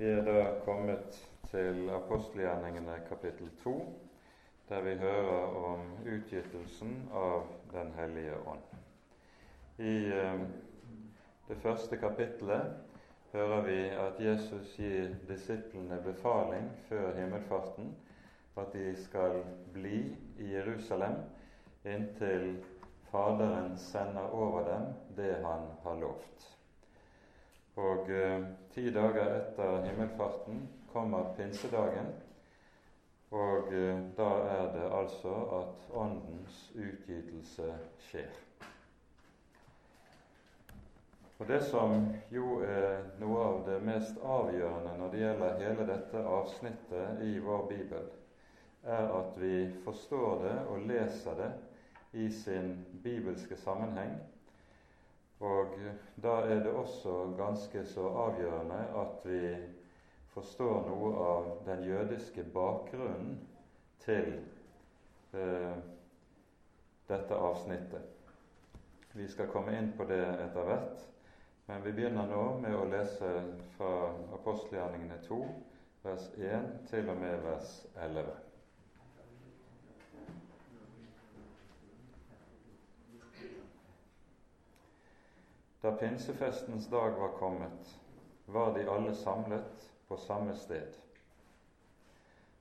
Vi 0.00 0.08
er 0.08 0.22
da 0.24 0.42
kommet 0.64 1.16
til 1.50 1.90
apostelgjerningene 1.92 2.94
kapittel 3.08 3.50
2, 3.60 3.72
der 4.68 4.80
vi 4.80 4.94
hører 4.96 5.56
om 5.70 5.80
utgytelsen 6.08 6.94
av 7.12 7.42
Den 7.72 7.90
hellige 7.98 8.38
ånd. 8.48 8.62
I 9.76 9.92
eh, 10.08 10.38
det 11.50 11.58
første 11.60 11.98
kapittelet 12.00 12.78
hører 13.34 13.60
vi 13.66 13.76
at 14.06 14.22
Jesus 14.24 14.70
gir 14.78 15.12
disiplene 15.28 15.98
befaling 16.06 16.70
før 16.88 17.10
himmelfarten 17.18 17.90
at 18.56 18.72
de 18.72 18.94
skal 19.02 19.42
bli 19.74 19.98
i 20.38 20.48
Jerusalem 20.54 21.18
inntil 21.84 22.54
Faderen 23.12 23.76
sender 23.76 24.32
over 24.32 24.64
dem 24.72 24.88
det 25.20 25.34
han 25.44 25.68
har 25.84 26.00
lovt. 26.00 26.48
Og 27.76 28.10
eh, 28.10 28.42
ti 28.74 28.90
dager 28.90 29.30
etter 29.36 29.82
himmelfarten 29.86 30.64
kommer 30.92 31.34
pinsedagen, 31.36 32.10
og 33.30 33.72
eh, 33.72 33.98
da 34.16 34.30
er 34.50 34.70
det 34.74 34.86
altså 34.90 35.34
at 35.60 35.90
Åndens 35.94 36.70
utgytelse 36.74 37.68
skjer. 38.08 38.30
Og 41.40 41.48
Det 41.48 41.62
som 41.64 42.02
jo 42.28 42.58
er 42.60 43.06
noe 43.20 43.44
av 43.44 43.60
det 43.64 43.78
mest 43.80 44.18
avgjørende 44.20 44.90
når 44.98 45.12
det 45.12 45.20
gjelder 45.22 45.62
hele 45.62 45.86
dette 45.88 46.24
avsnittet 46.28 47.22
i 47.24 47.38
vår 47.40 47.62
bibel, 47.70 48.10
er 48.84 49.08
at 49.14 49.38
vi 49.40 49.70
forstår 49.84 50.42
det 50.42 50.58
og 50.66 50.84
leser 50.90 51.38
det 51.40 51.48
i 52.12 52.28
sin 52.32 52.74
bibelske 53.02 53.56
sammenheng 53.56 54.18
og 55.40 55.76
da 56.20 56.34
er 56.44 56.62
det 56.64 56.72
også 56.76 57.14
ganske 57.38 57.84
så 57.88 58.08
avgjørende 58.26 58.80
at 59.02 59.22
vi 59.24 59.54
forstår 60.34 60.82
noe 60.88 61.12
av 61.26 61.46
den 61.66 61.84
jødiske 61.88 62.44
bakgrunnen 62.54 63.38
til 64.04 64.28
eh, 65.32 65.78
dette 67.08 67.34
avsnittet. 67.48 68.04
Vi 69.16 69.26
skal 69.28 69.48
komme 69.50 69.74
inn 69.78 69.90
på 69.96 70.04
det 70.06 70.20
etter 70.28 70.68
hvert, 70.68 71.08
men 71.66 71.82
vi 71.84 71.96
begynner 71.96 72.28
nå 72.30 72.44
med 72.62 72.76
å 72.76 72.84
lese 72.92 73.32
fra 73.78 73.90
apostelgjerningene 74.36 75.18
2, 75.24 75.40
vers 76.04 76.30
1 76.36 76.70
til 76.92 77.10
og 77.10 77.18
med 77.24 77.42
vers 77.48 77.74
11. 77.96 78.49
Da 85.82 85.90
pinsefestens 85.96 86.86
dag 86.86 87.10
var 87.20 87.28
kommet, 87.38 88.00
var 88.46 88.74
de 88.78 88.90
alle 88.90 89.14
samlet 89.14 89.86
på 90.08 90.16
samme 90.16 90.54
sted. 90.54 90.92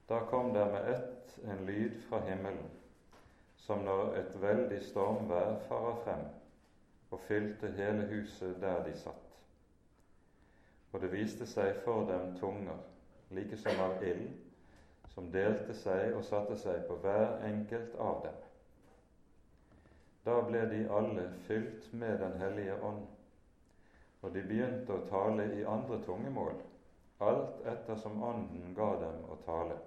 Da 0.10 0.20
kom 0.20 0.54
der 0.54 0.72
med 0.72 0.90
ett 0.94 1.40
en 1.44 1.66
lyd 1.66 2.02
fra 2.10 2.20
himmelen, 2.20 2.70
som 3.58 3.80
når 3.80 4.16
et 4.16 4.42
veldig 4.42 4.80
stormvær 4.86 5.60
farer 5.68 6.00
frem 6.04 6.24
og 7.12 7.20
fylte 7.28 7.74
hele 7.78 8.08
huset 8.10 8.56
der 8.62 8.84
de 8.86 8.96
satt. 8.98 9.38
Og 10.94 11.02
det 11.02 11.12
viste 11.12 11.46
seg 11.46 11.84
for 11.86 12.08
dem 12.10 12.36
tunger, 12.40 12.80
like 13.30 13.58
som 13.58 13.84
av 13.84 14.04
ild, 14.04 14.32
som 15.14 15.32
delte 15.32 15.76
seg 15.76 16.16
og 16.16 16.24
satte 16.26 16.58
seg 16.58 16.88
på 16.88 16.98
hver 17.04 17.44
enkelt 17.46 17.96
av 18.00 18.24
dem. 18.24 18.49
Da 20.30 20.42
ble 20.46 20.60
de 20.70 20.80
alle 20.94 21.24
fylt 21.48 21.94
med 21.94 22.20
Den 22.20 22.36
hellige 22.42 22.76
ånd, 22.86 23.06
og 24.22 24.34
de 24.34 24.42
begynte 24.46 24.94
å 24.94 25.06
tale 25.10 25.46
i 25.58 25.64
andre 25.66 25.98
tungemål, 26.06 26.60
alt 27.26 27.64
ettersom 27.72 28.20
Ånden 28.28 28.76
ga 28.78 28.90
dem 29.02 29.24
å 29.26 29.38
tale. 29.46 29.78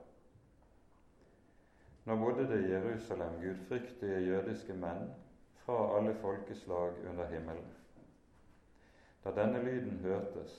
Nå 2.09 2.17
bodde 2.19 2.49
det 2.51 2.59
i 2.65 2.73
Jerusalem 2.73 3.37
gudfryktige 3.45 4.19
jødiske 4.25 4.75
menn 4.75 5.05
fra 5.63 5.79
alle 5.99 6.17
folkeslag 6.25 6.99
under 7.13 7.31
himmelen. 7.31 7.71
Da 9.23 9.31
denne 9.37 9.63
lyden 9.63 10.03
hørtes, 10.03 10.57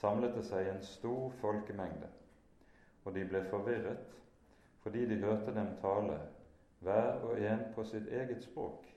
samlet 0.00 0.34
det 0.34 0.48
seg 0.50 0.72
en 0.72 0.82
stor 0.82 1.30
folkemengde, 1.44 2.10
og 3.04 3.14
de 3.14 3.22
ble 3.30 3.44
forvirret 3.54 4.18
fordi 4.82 5.06
de 5.06 5.22
hørte 5.22 5.54
dem 5.54 5.70
tale, 5.82 6.18
hver 6.82 7.22
og 7.22 7.38
en 7.38 7.64
på 7.74 7.86
sitt 7.86 8.10
eget 8.10 8.42
språk. 8.42 8.95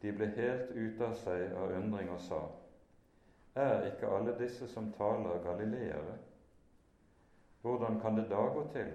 De 0.00 0.12
ble 0.12 0.26
helt 0.36 0.70
ute 0.76 1.06
av 1.06 1.14
seg 1.24 1.52
av 1.56 1.74
undring 1.78 2.10
og 2.12 2.20
sa:" 2.20 2.40
Er 3.56 3.86
ikke 3.88 4.10
alle 4.12 4.34
disse 4.38 4.68
som 4.68 4.92
taler, 4.92 5.42
galileere? 5.44 6.18
Hvordan 7.62 8.00
kan 8.00 8.16
det 8.16 8.28
da 8.30 8.42
gå 8.54 8.66
til 8.72 8.90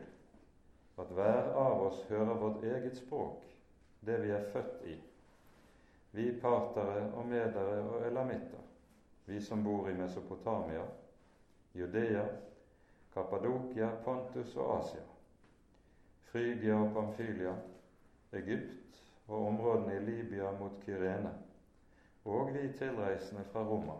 at 1.01 1.07
hver 1.17 1.49
av 1.57 1.81
oss 1.87 2.03
hører 2.09 2.37
vårt 2.37 2.63
eget 2.63 2.97
språk, 2.97 3.41
det 4.05 4.19
vi 4.21 4.29
er 4.29 4.45
født 4.53 4.85
i, 4.85 4.95
vi 6.11 6.27
partere 6.41 7.07
og 7.13 7.25
medere 7.25 7.81
og 7.81 8.05
elamitter, 8.07 8.61
vi 9.25 9.41
som 9.41 9.63
bor 9.63 9.89
i 9.89 9.93
Mesopotamia, 9.93 10.85
Judea, 11.73 12.25
Kappadokia, 13.13 13.89
Pontus 14.05 14.55
og 14.55 14.79
Asia, 14.79 15.03
Frygia 16.31 16.75
og 16.75 16.93
Pamphylia, 16.93 17.55
Egypt 18.31 19.00
og 19.31 19.47
områdene 19.47 19.95
i 19.95 20.05
Libya 20.05 20.51
mot 20.59 20.77
Kyrene, 20.85 21.31
og 22.25 22.53
vi 22.53 22.67
tilreisende 22.77 23.43
fra 23.51 23.63
Roma, 23.63 23.95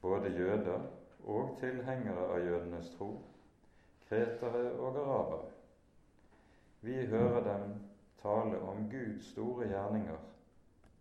både 0.00 0.30
jøder 0.38 0.80
og 1.26 1.56
tilhengere 1.60 2.28
av 2.32 2.44
jødenes 2.46 2.92
tro, 2.96 3.10
kretere 4.08 4.70
og 4.78 4.96
arabere. 4.96 5.50
Vi 6.80 6.94
hører 7.10 7.42
dem 7.44 7.74
tale 8.22 8.60
om 8.60 8.86
Guds 8.90 9.32
store 9.32 9.66
gjerninger 9.68 10.22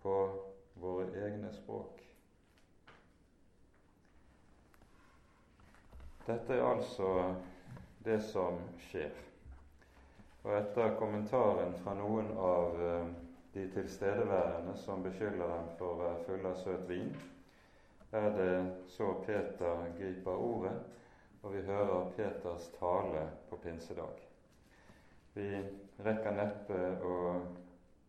på 0.01 0.17
våre 0.81 1.07
egne 1.27 1.53
språk. 1.53 2.01
Dette 6.27 6.53
er 6.57 6.65
altså 6.65 7.13
det 8.05 8.19
som 8.25 8.59
skjer. 8.89 9.13
Og 10.47 10.53
etter 10.55 10.93
kommentaren 10.95 11.73
fra 11.83 11.91
noen 11.99 12.29
av 12.39 12.77
eh, 12.79 13.07
de 13.51 13.65
tilstedeværende 13.73 14.77
som 14.79 15.01
beskylder 15.03 15.49
dem 15.51 15.65
for 15.75 15.91
å 15.91 15.97
være 15.99 16.21
fulle 16.23 16.51
av 16.53 16.61
søt 16.61 16.85
vin, 16.87 17.09
er 18.15 18.27
det 18.37 18.53
så 18.93 19.09
Peter 19.25 19.81
griper 19.97 20.39
ordet, 20.39 20.71
og 21.43 21.51
vi 21.51 21.63
hører 21.67 22.13
Peters 22.15 22.69
tale 22.77 23.25
på 23.49 23.59
pinsedag. 23.65 24.21
Vi 25.35 25.49
rekker 26.05 26.37
neppe 26.37 26.79
å 27.03 27.17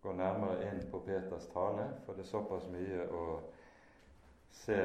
gå 0.05 0.15
nærmere 0.15 0.69
inn 0.69 0.85
på 0.93 1.01
Peters 1.09 1.49
tale, 1.51 1.89
for 2.05 2.15
det 2.15 2.23
er 2.23 2.31
såpass 2.31 2.69
mye 2.71 3.09
å 3.19 3.25
se 4.61 4.79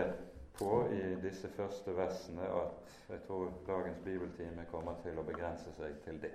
på 0.57 0.71
i 0.97 1.03
disse 1.21 1.53
første 1.53 1.93
versene 2.01 2.49
at 2.63 2.97
jeg 3.13 3.21
tror 3.29 3.53
dagens 3.69 4.01
bibeltime 4.01 4.65
kommer 4.73 4.97
til 5.05 5.21
å 5.21 5.27
begrense 5.29 5.77
seg 5.77 6.01
til 6.07 6.17
det. 6.25 6.33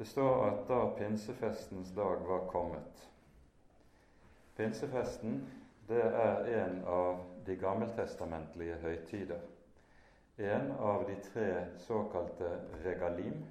Det 0.00 0.06
står 0.08 0.44
at 0.46 0.60
da 0.68 0.76
pinsefestens 0.96 1.90
dag 1.92 2.22
var 2.24 2.46
kommet 2.48 3.00
Pinsefesten 4.56 5.42
det 5.88 6.00
er 6.00 6.46
en 6.62 6.78
av 6.88 7.18
de 7.46 7.56
gammeltestamentlige 7.60 8.78
høytider. 8.80 9.42
En 10.38 10.70
av 10.78 11.04
de 11.08 11.16
tre 11.26 11.66
såkalte 11.84 12.48
regalim. 12.84 13.42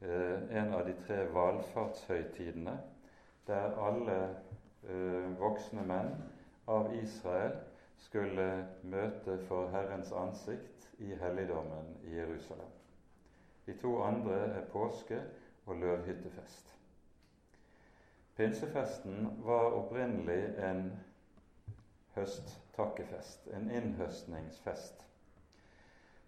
Eh, 0.00 0.56
en 0.62 0.72
av 0.74 0.86
de 0.86 0.94
tre 1.06 1.18
valfartshøytidene 1.34 2.78
der 3.46 3.76
alle 3.88 4.16
eh, 4.88 5.28
voksne 5.42 5.84
menn 5.84 6.14
av 6.68 6.88
Israel 7.02 7.58
skulle 7.98 8.48
møte 8.82 9.36
for 9.44 9.68
Herrens 9.76 10.12
ansikt 10.12 10.88
i 11.04 11.12
helligdommen 11.20 11.98
i 12.08 12.16
Jerusalem. 12.16 12.72
De 13.66 13.76
to 13.76 13.98
andre 14.02 14.40
er 14.56 14.72
påske 14.72 15.20
og 15.70 15.76
løvhyttefest. 15.76 16.74
Pinsefesten 18.36 19.30
var 19.44 19.76
opprinnelig 19.78 20.42
en 20.70 20.92
høsttakkefest, 22.14 23.46
en 23.54 23.70
innhøstningsfest. 23.70 25.06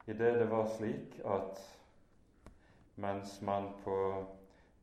I 0.06 0.12
det 0.12 0.34
det 0.38 0.50
var 0.50 0.68
slik 0.76 1.20
at 1.24 1.60
mens 2.96 3.40
man 3.42 3.68
på 3.84 3.96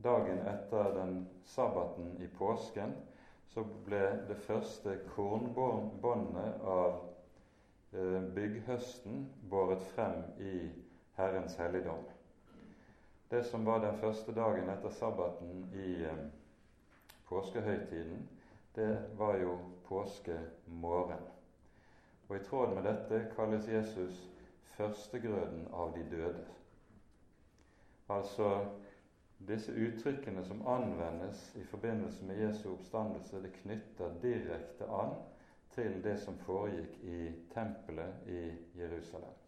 dagen 0.03 0.39
etter 0.47 0.94
den 0.95 1.29
sabbaten 1.45 2.15
i 2.23 2.27
påsken 2.27 2.95
så 3.53 3.63
ble 3.85 4.03
det 4.27 4.38
første 4.45 4.97
kornbåndet 5.15 6.62
av 6.62 7.00
eh, 7.94 8.21
bygghøsten 8.35 9.25
båret 9.50 9.83
frem 9.95 10.23
i 10.39 10.55
Herrens 11.17 11.55
helligdom. 11.59 12.05
Det 13.29 13.43
som 13.43 13.65
var 13.65 13.79
den 13.79 13.97
første 14.01 14.33
dagen 14.33 14.69
etter 14.69 14.89
sabbaten 14.89 15.65
i 15.77 16.03
eh, 16.03 16.21
påskehøytiden, 17.29 18.23
det 18.75 18.93
var 19.17 19.37
jo 19.37 19.57
påskemorgen. 19.85 21.27
Og 22.29 22.35
i 22.35 22.43
tråd 22.45 22.73
med 22.75 22.87
dette 22.89 23.19
kalles 23.35 23.67
Jesus 23.69 24.23
førstegrøden 24.77 25.67
av 25.73 25.93
de 25.97 26.05
døde. 26.09 26.45
Altså 28.09 28.49
disse 29.47 29.71
uttrykkene 29.71 30.43
som 30.45 30.65
anvendes 30.67 31.43
i 31.55 31.63
forbindelse 31.63 32.25
med 32.25 32.41
Jesu 32.41 32.71
oppstandelse, 32.73 33.43
det 33.43 33.53
knytter 33.61 34.17
direkte 34.21 34.89
an 34.89 35.13
til 35.75 36.01
det 36.03 36.17
som 36.23 36.37
foregikk 36.47 36.97
i 37.03 37.19
tempelet 37.53 38.27
i 38.27 38.41
Jerusalem. 38.79 39.38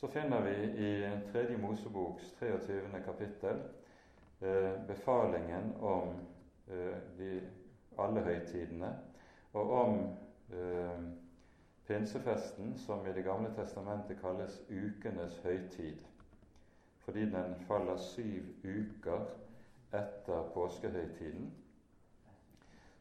Så 0.00 0.08
finner 0.08 0.40
vi 0.42 0.54
i 0.86 1.20
Tredje 1.32 1.56
Moseboks 1.58 2.34
23. 2.38 2.80
kapittel 3.04 3.56
eh, 4.40 4.86
befalingen 4.86 5.74
om 5.80 6.08
eh, 6.68 6.98
de, 7.18 7.40
alle 7.98 8.22
høytidene, 8.22 8.92
og 9.58 9.72
om 9.80 9.98
eh, 10.54 11.02
pinsefesten, 11.86 12.76
som 12.78 13.06
i 13.06 13.12
Det 13.12 13.26
gamle 13.26 13.50
testamentet 13.58 14.22
kalles 14.22 14.60
ukenes 14.70 15.40
høytid 15.42 16.06
fordi 17.02 17.26
den 17.34 17.58
faller 17.66 17.96
syv 17.96 18.46
uker 18.62 19.26
etter 19.90 20.50
påskehøytiden, 20.54 21.50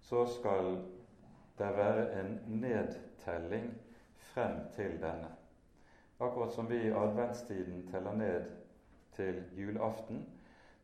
så 0.01 0.25
skal 0.39 0.79
det 1.59 1.73
være 1.77 2.23
en 2.23 2.39
nedtelling 2.47 3.75
frem 4.33 4.63
til 4.75 4.97
denne. 5.01 5.36
Akkurat 6.19 6.51
som 6.51 6.67
vi 6.67 6.75
i 6.87 6.91
adventstiden 6.91 7.87
teller 7.91 8.13
ned 8.13 8.45
til 9.15 9.43
julaften, 9.57 10.25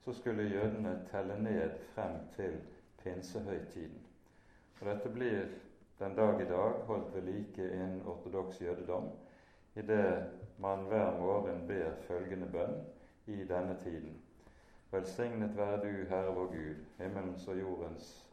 så 0.06 0.14
skulle 0.14 0.44
jødene 0.44 1.08
telle 1.12 1.42
ned 1.42 1.72
frem 1.96 2.12
til 2.36 2.62
pinsehøytiden. 3.04 4.02
Og 4.82 4.88
Dette 4.88 5.10
blir 5.10 5.46
den 6.00 6.16
dag 6.16 6.42
i 6.42 6.46
dag 6.46 6.74
holdt 6.86 7.16
ved 7.16 7.22
like 7.22 7.72
innen 7.74 8.02
ortodoks 8.06 8.62
jødedom, 8.62 9.10
idet 9.76 10.30
man 10.60 10.86
hver 10.86 11.20
morgen 11.20 11.68
ber 11.68 11.92
følgende 12.08 12.48
bønn 12.52 12.76
i 13.28 13.44
denne 13.44 13.78
tiden. 13.84 14.22
Velsignet 14.92 15.58
være 15.58 15.78
du, 15.82 16.10
Herre 16.10 16.36
vår 16.36 16.46
Gud, 16.46 16.86
himmelens 16.98 17.48
og 17.48 17.60
jordens 17.60 18.28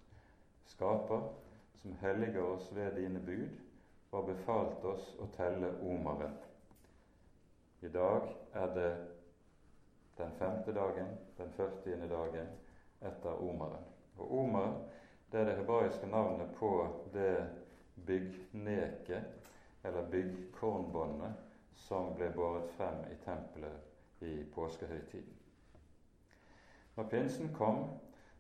skaper, 0.67 1.33
som 1.75 1.97
helliger 2.01 2.43
oss 2.43 2.75
ved 2.77 2.93
dine 2.97 3.21
bud 3.27 3.49
og 4.13 4.19
har 4.19 4.35
befalt 4.35 4.85
oss 4.85 5.15
å 5.19 5.29
telle 5.37 5.73
omeren. 5.81 6.37
I 7.81 7.89
dag 7.89 8.37
er 8.53 8.75
det 8.75 8.91
den 10.19 10.33
femte 10.39 10.73
dagen, 10.75 11.15
den 11.39 11.51
førtiende 11.51 12.09
dagen 12.09 12.49
etter 13.01 13.41
omeren. 13.41 13.85
Og 14.19 14.33
omer 14.43 14.75
det 15.33 15.41
er 15.41 15.45
det 15.45 15.57
hebraiske 15.57 16.07
navnet 16.07 16.51
på 16.59 16.71
det 17.15 17.47
byggneket, 18.07 19.25
eller 19.85 20.11
byggkornbåndet, 20.11 21.33
som 21.75 22.13
ble 22.17 22.29
båret 22.37 22.69
frem 22.77 23.05
i 23.13 23.17
tempelet 23.25 24.23
i 24.27 24.45
påskehøytiden. 24.55 25.37
Når 26.97 27.09
pinsen 27.09 27.55
kom, 27.55 27.85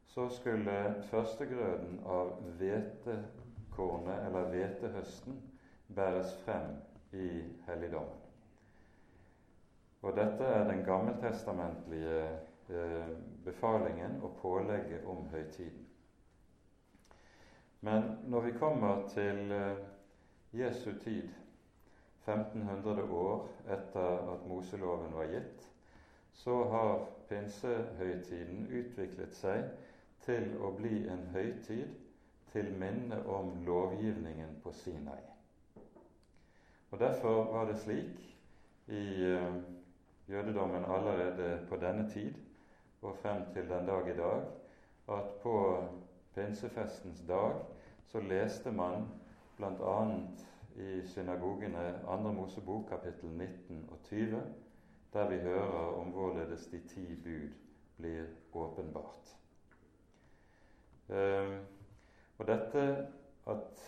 så 0.06 0.28
skulle 0.28 1.04
førstegrøden 1.10 2.00
av 2.04 2.34
hvetekornet, 2.58 4.26
eller 4.26 4.50
hvetehøsten, 4.50 5.38
bæres 5.94 6.34
frem 6.44 6.74
i 7.12 7.30
helligdommen. 7.66 8.19
Og 10.02 10.16
dette 10.16 10.44
er 10.44 10.64
den 10.68 10.84
gammeltestamentlige 10.84 12.22
eh, 12.68 13.10
befalingen 13.44 14.20
og 14.22 14.36
pålegget 14.42 15.04
om 15.04 15.26
høytiden. 15.28 15.86
Men 17.80 18.02
når 18.28 18.40
vi 18.40 18.52
kommer 18.58 19.08
til 19.08 19.52
eh, 19.52 19.76
Jesu 20.52 20.92
tid, 21.04 21.28
1500 22.26 23.02
år 23.12 23.48
etter 23.68 24.32
at 24.32 24.46
Moseloven 24.48 25.14
var 25.14 25.24
gitt, 25.32 25.68
så 26.32 26.64
har 26.64 27.06
pinsehøytiden 27.28 28.68
utviklet 28.68 29.34
seg 29.34 29.64
til 30.24 30.52
å 30.60 30.72
bli 30.76 31.02
en 31.08 31.26
høytid 31.32 31.88
til 32.52 32.72
minne 32.78 33.22
om 33.28 33.52
lovgivningen 33.66 34.58
på 34.62 34.72
Sinai. 34.72 35.20
Og 36.90 36.98
Derfor 36.98 37.44
var 37.52 37.68
det 37.70 37.78
slik 37.80 38.16
i 38.88 39.04
uh, 39.32 39.60
jødedommen 40.30 40.84
allerede 40.84 41.66
på 41.68 41.76
denne 41.76 42.10
tid 42.10 42.34
og 43.02 43.16
frem 43.22 43.42
til 43.52 43.68
den 43.68 43.86
dag 43.86 44.08
i 44.08 44.16
dag 44.16 44.42
at 45.08 45.34
på 45.42 45.84
pinsefestens 46.34 47.22
dag 47.28 47.52
så 48.06 48.20
leste 48.20 48.72
man 48.72 49.08
bl.a. 49.56 50.06
i 50.76 51.06
synagogene 51.06 52.00
2. 52.04 52.16
Mosebok 52.32 52.88
kapittel 52.88 53.30
19 53.30 53.88
og 53.90 53.98
20 54.02 54.42
der 55.12 55.28
vi 55.28 55.38
hører 55.38 56.00
om 56.00 56.06
hvorledes 56.06 56.66
de 56.66 56.80
ti 56.88 57.14
bud 57.14 57.50
blir 57.96 58.24
åpenbart. 58.52 59.36
Um, 61.08 61.58
og 62.38 62.46
dette, 62.46 63.06
at 63.46 63.80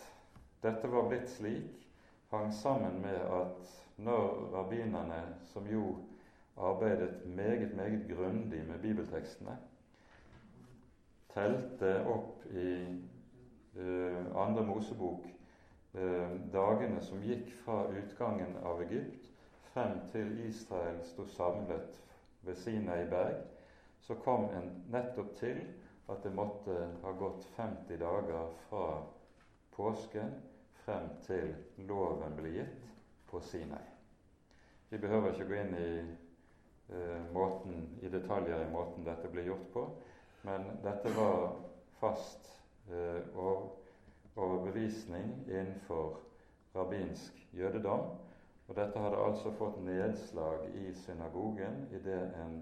dette 0.63 0.91
var 0.93 1.09
blitt 1.09 1.31
slik, 1.31 1.89
hang 2.31 2.55
sammen 2.55 3.01
med 3.03 3.15
at 3.15 3.87
når 3.97 4.51
rabbinerne, 4.55 5.23
som 5.45 5.67
jo 5.67 5.97
arbeidet 6.57 7.27
meget, 7.27 7.77
meget 7.77 8.07
grundig 8.17 8.65
med 8.69 8.79
bibeltekstene, 8.83 9.57
telte 11.35 11.93
opp 12.07 12.47
i 12.51 12.73
uh, 13.77 14.37
andre 14.37 14.67
Mosebok 14.67 15.25
uh, 15.95 16.33
dagene 16.53 17.01
som 17.03 17.23
gikk 17.25 17.49
fra 17.65 17.87
utgangen 17.89 18.59
av 18.65 18.83
Egypt 18.85 19.31
frem 19.73 19.97
til 20.13 20.35
Israel 20.49 21.01
sto 21.09 21.25
samlet 21.27 22.01
ved 22.43 22.57
Sinai 22.61 23.07
berg, 23.09 23.41
så 24.01 24.15
kom 24.15 24.45
en 24.45 24.69
nettopp 24.93 25.37
til 25.39 25.63
at 26.11 26.21
det 26.25 26.35
måtte 26.35 26.77
ha 27.03 27.13
gått 27.17 27.47
50 27.57 27.97
dager 28.01 28.51
fra 28.69 28.87
påsken 29.77 30.35
frem 30.85 31.09
til 31.27 31.55
loven 31.89 32.37
ble 32.37 32.53
gitt 32.59 32.89
på 33.31 33.41
Sinai. 33.41 33.85
Vi 34.91 34.99
behøver 34.99 35.33
ikke 35.33 35.49
gå 35.49 35.61
inn 35.63 35.77
i, 35.79 35.93
måten, 37.33 37.87
i 38.03 38.09
detaljer 38.13 38.65
i 38.65 38.73
måten 38.73 39.07
dette 39.07 39.31
ble 39.33 39.47
gjort 39.47 39.69
på, 39.73 39.87
men 40.49 40.67
dette 40.83 41.13
var 41.17 41.55
fast 42.01 42.51
uh, 42.91 43.63
overbevisning 44.37 45.33
innenfor 45.49 46.19
rabbinsk 46.75 47.47
jødedom 47.53 48.11
og 48.73 48.77
dette 48.77 49.01
hadde 49.05 49.25
altså 49.25 49.51
fått 49.59 49.83
nedslag 49.85 50.63
i 50.81 50.93
synagogen 51.05 51.83
idet 51.93 52.31
en 52.41 52.55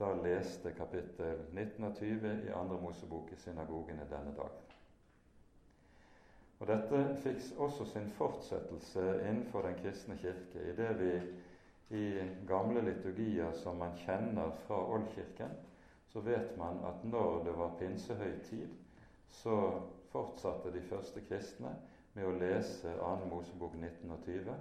da 0.00 0.10
leste 0.24 0.72
kapittel 0.76 1.38
19 1.52 1.86
og 1.88 1.94
20 1.96 2.34
i 2.44 2.50
Andre 2.56 2.76
Mosebok 2.82 3.30
i 3.32 3.38
synagogene 3.40 4.04
denne 4.10 4.34
dagen. 4.36 4.66
Og 6.60 6.68
Dette 6.68 7.00
fikk 7.22 7.60
også 7.64 7.86
sin 7.88 8.10
fortsettelse 8.18 9.06
innenfor 9.22 9.64
Den 9.64 9.80
kristne 9.80 10.16
kirke, 10.20 10.64
i 10.68 10.76
det 10.76 10.90
vi 11.00 11.12
i 11.90 12.04
gamle 12.46 12.82
liturgier 12.86 13.52
som 13.52 13.78
man 13.78 13.96
kjenner 13.98 14.50
fra 14.66 14.78
Oldkirken, 14.94 15.50
så 16.08 16.20
vet 16.20 16.56
man 16.58 16.78
at 16.86 17.04
når 17.04 17.44
det 17.44 17.54
var 17.58 17.74
pinsehøytid, 17.78 18.68
så 19.30 19.56
fortsatte 20.12 20.72
de 20.74 20.82
første 20.82 21.22
kristne 21.26 21.72
med 22.14 22.26
å 22.26 22.34
lese 22.38 22.94
2. 22.98 23.10
Mosebok 23.30 23.74
1920 23.78 24.54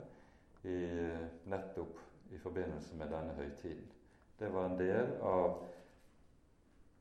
i, 0.69 0.77
nettopp 1.49 2.01
i 2.33 2.37
forbindelse 2.37 2.97
med 2.97 3.13
denne 3.13 3.33
høytiden. 3.37 3.85
Det 4.39 4.49
var 4.53 4.69
en 4.69 4.77
del 4.79 5.13
av 5.25 5.63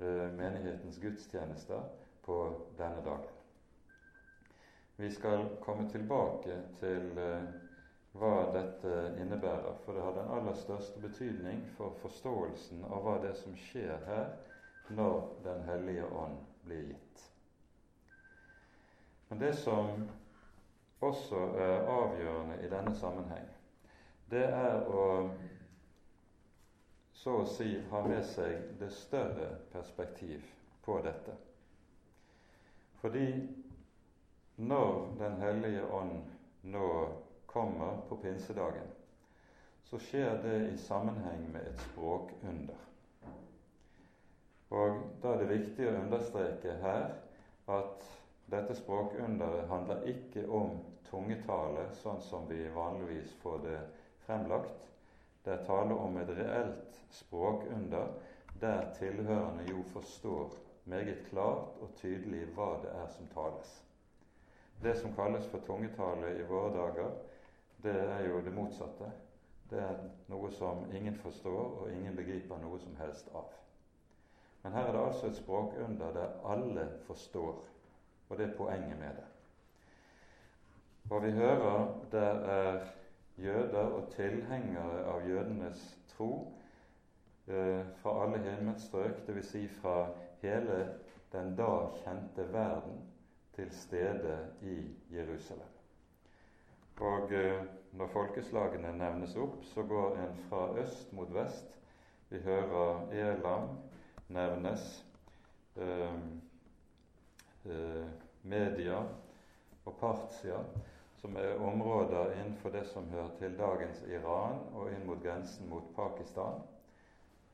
eh, 0.00 0.28
menighetens 0.36 0.98
gudstjenester 1.00 1.84
på 2.24 2.38
denne 2.78 3.04
dagen. 3.04 3.34
Vi 4.96 5.10
skal 5.14 5.44
komme 5.62 5.88
tilbake 5.92 6.56
til 6.80 7.20
eh, 7.22 7.67
hva 8.18 8.50
dette 8.52 8.94
innebærer, 9.22 9.76
for 9.84 9.94
det 9.94 10.02
har 10.02 10.14
den 10.16 10.30
aller 10.34 10.56
største 10.58 11.00
betydning 11.00 11.62
for 11.76 11.94
forståelsen 12.02 12.84
av 12.84 13.04
hva 13.04 13.16
det 13.22 13.32
er 13.32 13.40
som 13.42 13.56
skjer 13.68 14.04
her 14.06 14.30
når 14.88 15.34
Den 15.44 15.62
hellige 15.68 16.06
ånd 16.06 16.38
blir 16.64 16.86
gitt. 16.88 17.24
Men 19.28 19.38
det 19.42 19.52
som 19.60 20.08
også 21.04 21.42
er 21.60 21.90
avgjørende 21.92 22.56
i 22.64 22.70
denne 22.72 22.94
sammenheng, 22.96 23.46
det 24.30 24.46
er 24.48 24.88
å 24.88 25.04
så 27.18 27.40
å 27.42 27.46
si 27.50 27.72
ha 27.90 28.00
med 28.06 28.24
seg 28.24 28.78
det 28.80 28.88
større 28.94 29.50
perspektiv 29.72 30.44
på 30.84 31.00
dette. 31.04 31.34
Fordi 33.02 33.28
når 34.56 35.14
Den 35.18 35.40
hellige 35.42 35.86
ånd 35.94 36.22
nå 36.62 36.88
kommer 37.52 37.96
på 38.08 38.16
pinsedagen, 38.16 38.86
så 39.84 39.98
skjer 39.98 40.42
det 40.42 40.58
i 40.68 40.76
sammenheng 40.78 41.48
med 41.52 41.64
et 41.70 41.80
språkunder. 41.80 42.84
Og 44.68 44.98
da 45.22 45.32
er 45.32 45.40
det 45.40 45.52
viktig 45.54 45.86
å 45.88 45.96
understreke 46.02 46.76
her 46.82 47.06
at 47.72 48.04
dette 48.52 48.76
språkunderet 48.76 49.68
handler 49.70 50.04
ikke 50.12 50.44
om 50.52 50.76
tungetale, 51.08 51.86
sånn 52.02 52.20
som 52.24 52.44
vi 52.48 52.66
vanligvis 52.74 53.32
får 53.42 53.64
det 53.64 53.78
fremlagt. 54.26 54.84
Det 55.44 55.54
er 55.54 55.64
tale 55.64 55.96
om 55.96 56.16
et 56.20 56.32
reelt 56.36 57.00
språkunder 57.16 58.12
der 58.60 58.90
tilhørende 58.98 59.64
jo 59.70 59.82
forstår 59.94 60.56
meget 60.88 61.24
klart 61.30 61.80
og 61.80 61.92
tydelig 62.00 62.46
hva 62.56 62.74
det 62.82 62.92
er 62.92 63.08
som 63.14 63.28
tales. 63.32 63.70
Det 64.82 64.94
som 65.00 65.14
kalles 65.16 65.46
for 65.52 65.64
tungetale 65.66 66.34
i 66.38 66.46
våre 66.48 66.72
dager, 66.76 67.14
det 67.82 67.94
er 67.94 68.28
jo 68.28 68.40
det 68.44 68.54
motsatte. 68.54 69.12
Det 69.70 69.78
er 69.78 69.98
noe 70.28 70.50
som 70.52 70.86
ingen 70.94 71.16
forstår, 71.16 71.80
og 71.82 71.92
ingen 71.92 72.16
begriper 72.16 72.60
noe 72.62 72.78
som 72.80 72.96
helst 72.96 73.28
av. 73.36 73.52
Men 74.62 74.72
her 74.72 74.88
er 74.88 74.92
det 74.92 75.02
altså 75.02 75.26
et 75.26 75.36
språkunder 75.36 76.14
der 76.16 76.38
alle 76.52 76.86
forstår, 77.06 77.60
og 78.28 78.38
det 78.38 78.48
er 78.48 78.56
poenget 78.56 78.98
med 78.98 79.20
det. 79.20 79.26
Hva 81.08 81.20
vi 81.24 81.30
hører 81.32 81.92
der 82.12 82.40
er 82.54 82.80
jøder 83.38 83.94
og 83.96 84.10
tilhengere 84.12 85.04
av 85.08 85.28
jødenes 85.28 85.84
tro 86.10 86.32
eh, 87.46 87.86
fra 88.02 88.16
alle 88.24 88.42
himmelstrøk, 88.44 89.22
dvs. 89.28 89.52
Si 89.52 89.68
fra 89.78 90.10
hele 90.42 90.80
den 91.32 91.54
da 91.56 91.70
kjente 92.02 92.52
verden, 92.52 93.00
til 93.58 93.70
stede 93.74 94.38
i 94.62 94.76
Jerusalem. 95.10 95.77
Og 97.00 97.32
eh, 97.32 97.62
når 97.98 98.10
folkeslagene 98.12 98.92
nevnes 98.98 99.36
opp, 99.38 99.62
så 99.70 99.82
går 99.86 100.18
en 100.22 100.36
fra 100.48 100.64
øst 100.82 101.12
mot 101.12 101.30
vest. 101.34 101.78
Vi 102.28 102.42
hører 102.44 103.06
Elam 103.14 103.78
nevnes, 104.28 105.04
eh, 105.76 106.18
eh, 107.64 108.06
Media 108.42 109.02
og 109.84 109.96
Partia 110.00 110.62
som 111.20 111.36
er 111.36 111.58
områder 111.58 112.32
innenfor 112.32 112.70
det 112.70 112.84
som 112.86 113.08
hører 113.10 113.30
til 113.38 113.56
dagens 113.58 114.02
Iran 114.06 114.60
og 114.74 114.92
inn 114.92 115.06
mot 115.06 115.22
grensen 115.22 115.68
mot 115.68 115.88
Pakistan. 115.96 116.60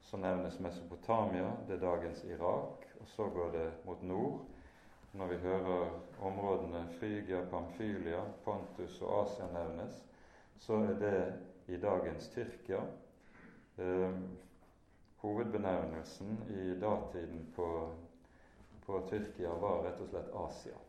Så 0.05 0.21
nevnes 0.21 0.59
Mesopotamia, 0.61 1.49
det 1.69 1.79
er 1.79 1.87
dagens 1.87 2.25
Irak, 2.25 2.85
og 3.01 3.09
så 3.09 3.29
går 3.33 3.53
det 3.53 3.71
mot 3.87 4.03
nord. 4.03 4.43
Når 5.15 5.27
vi 5.27 5.37
hører 5.37 5.91
områdene 6.27 6.89
Frygia, 6.99 7.45
Pamfylia, 7.51 8.25
Pontus 8.45 8.97
og 9.03 9.13
Asia 9.21 9.47
nevnes, 9.53 10.01
så 10.59 10.81
er 10.89 10.97
det 10.99 11.19
i 11.71 11.77
dagens 11.79 12.29
Tyrkia. 12.29 12.81
Eh, 13.79 14.17
hovedbenevnelsen 15.23 16.41
i 16.51 16.81
datiden 16.81 17.53
på, 17.57 17.69
på 18.87 19.05
Tyrkia 19.11 19.53
var 19.63 19.85
rett 19.87 20.03
og 20.03 20.11
slett 20.11 20.35
Asia. 20.35 20.83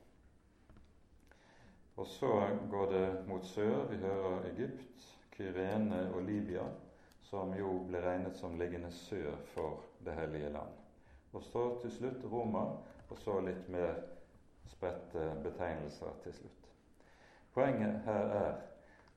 Og 1.96 2.08
så 2.08 2.32
går 2.72 2.91
det 2.91 3.05
mot 3.27 3.46
sør. 3.46 3.86
Vi 3.91 4.01
hører 4.01 4.50
Egypt, 4.50 5.05
Kyrene 5.38 6.01
og 6.15 6.25
Libya, 6.25 6.65
som 7.29 7.53
jo 7.53 7.77
ble 7.86 8.01
regnet 8.01 8.41
som 8.41 8.58
liggende 8.58 8.91
sør 8.91 9.38
for 9.53 9.86
Det 10.05 10.17
hellige 10.17 10.50
land. 10.50 10.74
Og 11.34 11.44
så 11.44 11.70
til 11.82 11.91
slutt 11.91 12.25
Roma, 12.32 12.65
og 13.10 13.17
så 13.17 13.39
litt 13.46 13.70
mer 13.70 14.14
spredte 14.67 15.25
betegnelser 15.43 16.15
til 16.24 16.34
slutt. 16.34 16.69
Poenget 17.53 18.01
her 18.05 18.31
er 18.39 18.55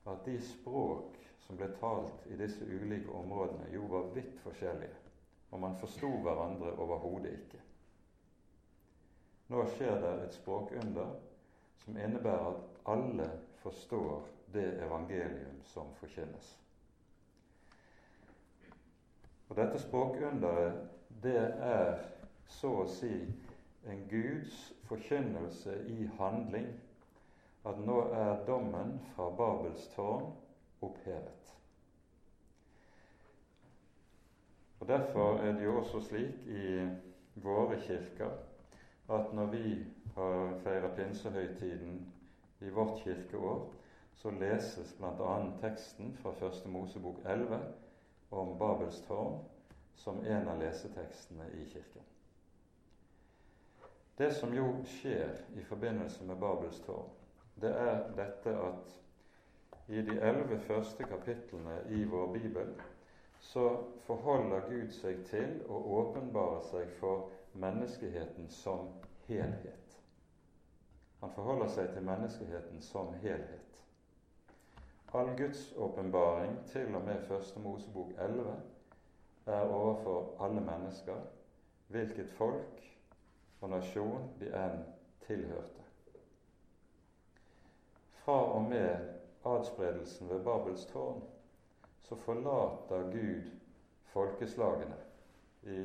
at 0.07 0.25
de 0.25 0.37
språk 0.41 1.17
som 1.45 1.57
ble 1.57 1.67
talt 1.79 2.27
i 2.29 2.37
disse 2.37 2.65
ulike 2.65 3.11
områdene, 3.11 3.71
jo 3.73 3.87
var 3.89 4.11
vidt 4.13 4.39
forskjellige, 4.43 4.95
og 5.51 5.59
man 5.59 5.77
forsto 5.77 6.09
hverandre 6.21 6.75
overhodet 6.77 7.33
ikke. 7.33 7.61
Nå 9.49 9.65
skjer 9.73 9.97
det 10.01 10.13
et 10.23 10.37
språkunder 10.37 11.15
som 11.83 11.97
innebærer 11.97 12.51
at 12.53 12.81
alle 12.93 13.29
forstår 13.63 14.27
det 14.53 14.67
evangelium 14.85 15.61
som 15.65 15.89
forkynnes. 15.97 16.59
Og 19.49 19.55
Dette 19.57 19.79
språkunderet, 19.81 20.89
det 21.23 21.39
er 21.65 21.97
så 22.45 22.69
å 22.83 22.89
si 22.89 23.13
en 23.89 24.03
Guds 24.09 24.69
forkynnelse 24.89 25.75
i 25.87 26.09
handling 26.19 26.69
at 27.69 27.79
nå 27.85 28.01
er 28.15 28.45
dommen 28.47 28.95
fra 29.13 29.29
Babels 29.37 29.87
tårn 29.95 30.31
opphevet. 30.81 31.55
Og 34.79 34.87
Derfor 34.87 35.39
er 35.39 35.51
det 35.51 35.65
jo 35.65 35.77
også 35.79 36.01
slik 36.01 36.45
i 36.47 36.87
våre 37.35 37.79
kirker 37.81 38.31
at 39.09 39.33
når 39.33 39.45
vi 39.45 39.85
har 40.15 40.55
feirer 40.63 40.95
pinsehøytiden 40.95 42.11
i 42.61 42.69
vårt 42.69 42.99
kirkeår, 43.03 43.73
så 44.15 44.31
leses 44.31 44.93
bl.a. 44.99 45.35
teksten 45.61 46.13
fra 46.21 46.31
Første 46.39 46.69
Mosebok 46.69 47.19
11 47.25 47.59
om 48.31 48.57
Babels 48.59 49.01
tårn 49.07 49.39
som 49.95 50.23
en 50.25 50.47
av 50.47 50.59
lesetekstene 50.59 51.49
i 51.53 51.65
kirken. 51.71 52.03
Det 54.19 54.33
som 54.35 54.51
jo 54.51 54.65
skjer 54.83 55.37
i 55.55 55.61
forbindelse 55.63 56.25
med 56.27 56.41
Babels 56.41 56.81
tårn, 56.83 57.07
det 57.55 57.69
er 57.71 58.01
dette 58.17 58.51
at 58.51 58.97
i 59.87 60.01
de 60.03 60.17
elleve 60.19 60.57
første 60.67 61.07
kapitlene 61.07 61.77
i 61.95 62.01
vår 62.03 62.33
bibel 62.33 62.73
så 63.39 63.63
forholder 64.03 64.67
Gud 64.67 64.91
seg 64.91 65.23
til 65.29 65.55
å 65.71 65.79
åpenbare 66.01 66.59
seg 66.67 66.91
for 66.99 67.29
menneskeheten 67.63 68.51
som 68.51 68.91
helhet. 69.29 69.95
Han 71.23 71.31
forholder 71.35 71.71
seg 71.77 71.95
til 71.95 72.03
menneskeheten 72.11 72.83
som 72.83 73.15
helhet. 73.23 73.79
All 75.15 75.31
Guds 75.39 75.63
åpenbaring, 75.77 76.59
til 76.67 76.91
og 76.95 77.07
med 77.07 77.23
Første 77.31 77.59
Mosebok 77.63 78.11
11, 78.19 78.59
er 79.47 79.73
overfor 79.79 80.35
alle 80.43 80.61
mennesker, 80.61 81.23
hvilket 81.87 82.35
folk 82.35 82.83
og 83.61 83.69
nasjon 83.69 84.29
de 84.39 84.51
enn 84.55 84.83
tilhørte. 85.25 85.83
Fra 88.21 88.37
og 88.55 88.69
med 88.69 89.09
adspredelsen 89.45 90.29
ved 90.29 90.43
Babels 90.45 90.85
tårn 90.91 91.21
så 92.07 92.15
forlater 92.15 93.11
Gud 93.11 93.51
folkeslagene. 94.13 94.97
I 95.63 95.81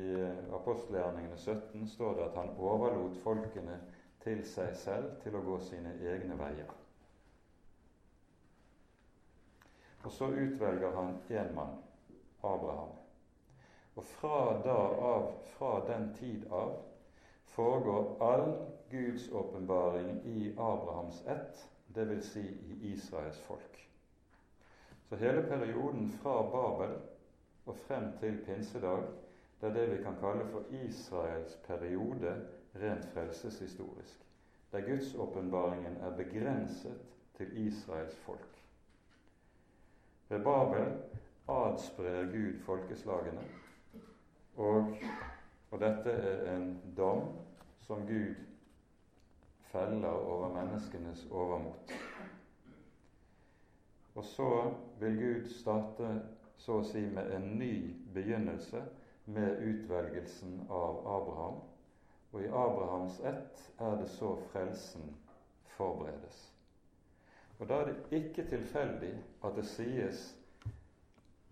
apostelgjerningene 0.55 1.37
17 1.37 1.87
står 1.87 2.13
det 2.15 2.23
at 2.29 2.37
han 2.39 2.55
overlot 2.57 3.17
folkene 3.23 3.79
til 4.23 4.41
seg 4.47 4.75
selv 4.79 5.11
til 5.23 5.35
å 5.35 5.43
gå 5.45 5.59
sine 5.67 5.91
egne 6.01 6.37
veier. 6.39 6.71
Og 10.05 10.11
så 10.13 10.29
utvelger 10.29 10.95
han 10.95 11.15
én 11.29 11.51
mann, 11.57 11.75
Abraham. 12.43 12.93
Og 13.95 14.03
fra, 14.03 14.39
av, 14.71 15.31
fra 15.57 15.71
den 15.87 16.11
tid 16.13 16.45
av 16.53 16.75
foregår 17.55 18.17
all 18.19 18.53
Guds 18.89 19.31
åpenbaring 19.31 20.21
i 20.25 20.55
Abrahams 20.57 21.25
ett, 21.27 21.69
dvs. 21.87 22.31
Si 22.31 22.39
i 22.39 22.91
Israels 22.93 23.39
folk. 23.39 23.89
Så 25.09 25.15
hele 25.15 25.43
perioden 25.43 26.09
fra 26.09 26.41
Babel 26.51 26.97
og 27.65 27.77
frem 27.77 28.11
til 28.19 28.37
pinsedag, 28.45 29.03
det 29.61 29.69
er 29.69 29.73
det 29.73 29.85
vi 29.91 30.03
kan 30.03 30.17
kalle 30.19 30.45
for 30.51 30.63
Israels 30.69 31.55
periode 31.67 32.35
rent 32.75 33.05
frelseshistorisk, 33.13 34.25
der 34.71 34.81
gudsåpenbaringen 34.89 35.97
er 35.97 36.17
begrenset 36.17 36.97
til 37.37 37.67
Israels 37.67 38.15
folk. 38.15 38.63
Ved 40.29 40.43
Babel 40.43 40.93
adsprer 41.47 42.25
Gud 42.25 42.59
folkeslagene, 42.65 43.43
og, 44.57 44.97
og 45.75 45.81
dette 45.81 46.11
er 46.11 46.45
en 46.53 46.69
dom 46.97 47.25
som 47.83 48.05
Gud 48.07 48.37
feller 49.73 50.07
over 50.15 50.53
menneskenes 50.53 51.25
overmot. 51.31 51.91
Og 54.15 54.23
så 54.23 54.47
vil 54.99 55.17
Gud 55.19 55.49
starte 55.51 56.13
så 56.63 56.79
å 56.79 56.85
si 56.87 57.01
med 57.11 57.33
en 57.35 57.49
ny 57.59 57.73
begynnelse 58.15 58.85
med 59.25 59.59
utvelgelsen 59.67 60.61
av 60.69 61.01
Abraham 61.17 61.59
og 62.31 62.39
i 62.45 62.47
Abrahams 62.47 63.19
ett 63.19 63.67
er 63.79 63.99
det 63.99 64.07
så 64.15 64.31
frelsen 64.53 65.11
forberedes. 65.75 66.39
Og 67.59 67.67
Da 67.67 67.81
er 67.81 67.91
det 67.91 68.23
ikke 68.23 68.47
tilfeldig 68.47 69.11
at 69.43 69.59
det 69.59 69.67
sies 69.67 70.23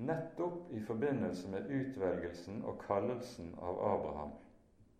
nettopp 0.05 0.72
i 0.72 0.79
forbindelse 0.83 1.50
med 1.50 1.69
utvelgelsen 1.69 2.63
og 2.67 2.81
kallelsen 2.88 3.53
av 3.62 3.79
Abraham 3.93 4.33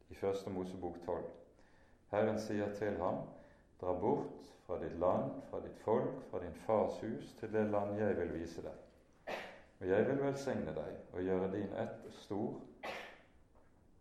i 0.10 0.15
Første 0.15 0.50
Mosebok 0.53 1.00
12. 1.05 1.24
Herren 2.13 2.39
sier 2.39 2.74
til 2.77 2.98
ham, 3.01 3.24
dra 3.81 3.93
bort 4.00 4.51
fra 4.67 4.77
ditt 4.79 4.95
land, 5.00 5.31
fra 5.50 5.60
ditt 5.63 5.79
folk, 5.83 6.22
fra 6.29 6.39
din 6.43 6.55
fars 6.65 7.00
hus, 7.01 7.33
til 7.39 7.51
det 7.53 7.65
land 7.72 7.98
jeg 8.00 8.17
vil 8.19 8.33
vise 8.38 8.63
deg. 8.63 9.38
Og 9.81 9.89
jeg 9.89 10.07
vil 10.07 10.22
velsigne 10.24 10.75
deg 10.75 11.00
og 11.13 11.25
gjøre 11.27 11.51
din 11.57 11.74
ett 11.86 12.05
stor, 12.24 12.53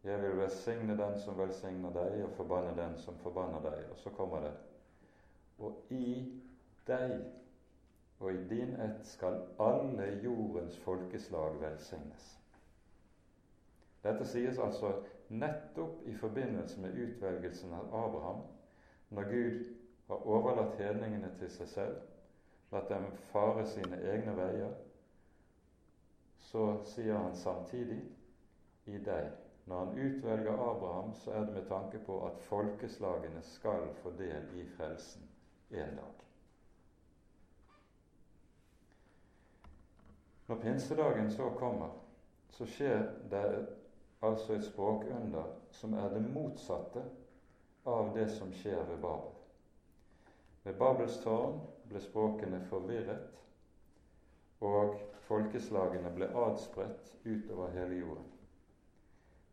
Jeg 0.03 0.19
vil 0.23 0.33
velsigne 0.35 0.97
den 0.99 1.13
som 1.23 1.37
velsigner 1.39 1.93
deg, 1.95 2.25
og 2.25 2.33
forbanne 2.35 2.73
den 2.75 2.97
som 2.99 3.15
forbanner 3.23 3.63
deg. 3.63 3.85
Og 3.91 3.99
så 4.03 4.11
kommer 4.11 4.41
det 4.43 4.51
Og 5.59 5.93
i 5.95 6.41
deg 6.87 7.21
og 8.23 8.33
i 8.33 8.45
din 8.49 8.75
ett 8.81 9.07
skal 9.07 9.41
alle 9.59 10.07
jordens 10.23 10.79
folkeslag 10.79 11.59
velsignes. 11.61 12.29
Dette 14.03 14.27
sies 14.27 14.59
altså 14.59 14.93
nettopp 15.29 16.07
i 16.07 16.15
forbindelse 16.15 16.81
med 16.81 16.99
utvelgelsen 16.99 17.75
av 17.75 17.95
Abraham, 18.05 18.43
når 19.11 19.29
Gud 19.31 19.61
har 20.09 20.27
overlatt 20.37 20.79
hedningene 20.79 21.31
til 21.39 21.51
seg 21.51 21.69
selv, 21.75 22.01
latt 22.73 22.89
dem 22.91 23.11
fare 23.33 23.67
sine 23.69 23.99
egne 24.15 24.35
veier, 24.39 24.75
så 26.51 26.67
sier 26.95 27.19
han 27.19 27.37
samtidig 27.37 28.01
i 28.87 28.99
deg. 28.99 29.31
Når 29.67 29.79
han 29.85 29.99
utvelger 29.99 30.53
Abraham, 30.53 31.15
så 31.15 31.31
er 31.31 31.47
det 31.47 31.55
med 31.55 31.69
tanke 31.69 31.99
på 32.07 32.19
at 32.27 32.43
folkeslagene 32.49 33.43
skal 33.47 33.87
få 34.03 34.11
del 34.19 34.51
i 34.59 34.67
frelsen 34.77 35.29
en 35.71 35.97
dag. 35.97 36.32
Når 40.47 40.57
pinsedagen 40.63 41.31
så 41.31 41.51
kommer, 41.59 41.91
så 42.51 42.67
skjer 42.67 43.05
det 43.31 43.67
altså 44.23 44.55
et 44.55 44.65
språkunder 44.65 45.53
som 45.71 45.95
er 45.95 46.11
det 46.13 46.23
motsatte 46.35 47.03
av 47.89 48.13
det 48.15 48.29
som 48.31 48.53
skjer 48.55 48.83
ved 48.91 49.01
Babel. 49.03 49.33
Ved 50.63 50.79
Babels 50.79 51.19
tårn 51.25 51.59
ble 51.91 52.03
språkene 52.03 52.61
forvirret, 52.69 53.41
og 54.63 55.01
folkeslagene 55.27 56.13
ble 56.15 56.29
adspredt 56.45 57.17
utover 57.25 57.75
hele 57.75 57.99
jorden. 57.99 58.29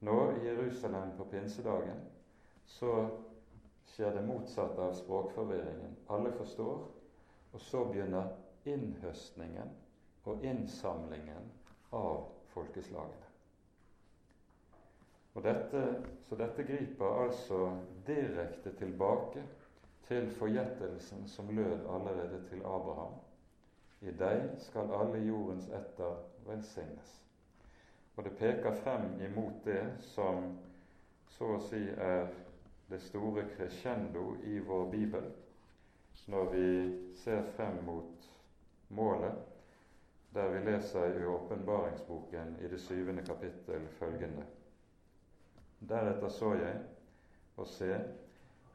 Nå 0.06 0.18
i 0.36 0.46
Jerusalem 0.46 1.16
på 1.18 1.26
pinsedagen 1.32 2.04
så 2.70 2.94
skjer 3.90 4.14
det 4.16 4.28
motsatte 4.28 4.86
av 4.86 4.94
språkforvirringen. 4.96 5.98
Alle 6.14 6.32
forstår, 6.38 6.86
og 7.54 7.62
så 7.62 7.84
begynner 7.90 8.30
innhøstningen 8.70 9.74
og 10.30 10.46
innsamlingen 10.46 11.50
av 11.96 12.28
folkeslagene. 12.54 13.30
Og 15.38 15.46
dette, 15.46 15.82
så 16.28 16.36
dette 16.36 16.66
griper 16.68 17.24
altså 17.24 17.60
direkte 18.08 18.74
tilbake 18.80 19.44
til 20.08 20.30
forgjettelsen 20.40 21.28
som 21.30 21.52
lød 21.56 21.86
allerede 21.96 22.42
til 22.50 22.64
Abraham. 22.66 23.18
I 24.02 24.12
deg 24.20 24.56
skal 24.64 24.92
alle 24.96 25.22
jordens 25.28 25.68
etter 25.76 26.18
velsignes. 26.48 27.16
Og 28.16 28.26
det 28.26 28.36
peker 28.40 28.76
frem 28.84 29.14
imot 29.22 29.62
det 29.66 29.84
som 30.12 30.58
så 31.38 31.54
å 31.56 31.62
si 31.70 31.82
er 31.96 32.26
det 32.90 33.00
store 33.06 33.46
crescendo 33.54 34.34
i 34.44 34.58
vår 34.66 34.90
bibel, 34.92 35.30
når 36.28 36.50
vi 36.52 36.66
ser 37.22 37.46
frem 37.56 37.78
mot 37.86 38.28
målet, 38.90 39.38
der 40.34 40.50
vi 40.50 40.60
leser 40.72 41.20
i 41.22 41.26
åpenbaringsboken 41.26 42.58
i 42.62 42.68
det 42.68 42.80
syvende 42.82 43.26
kapittel 43.26 43.88
følgende. 43.88 44.46
Deretter 45.90 46.30
så 46.30 46.54
jeg 46.54 46.80
og 47.58 47.68
se 47.68 48.00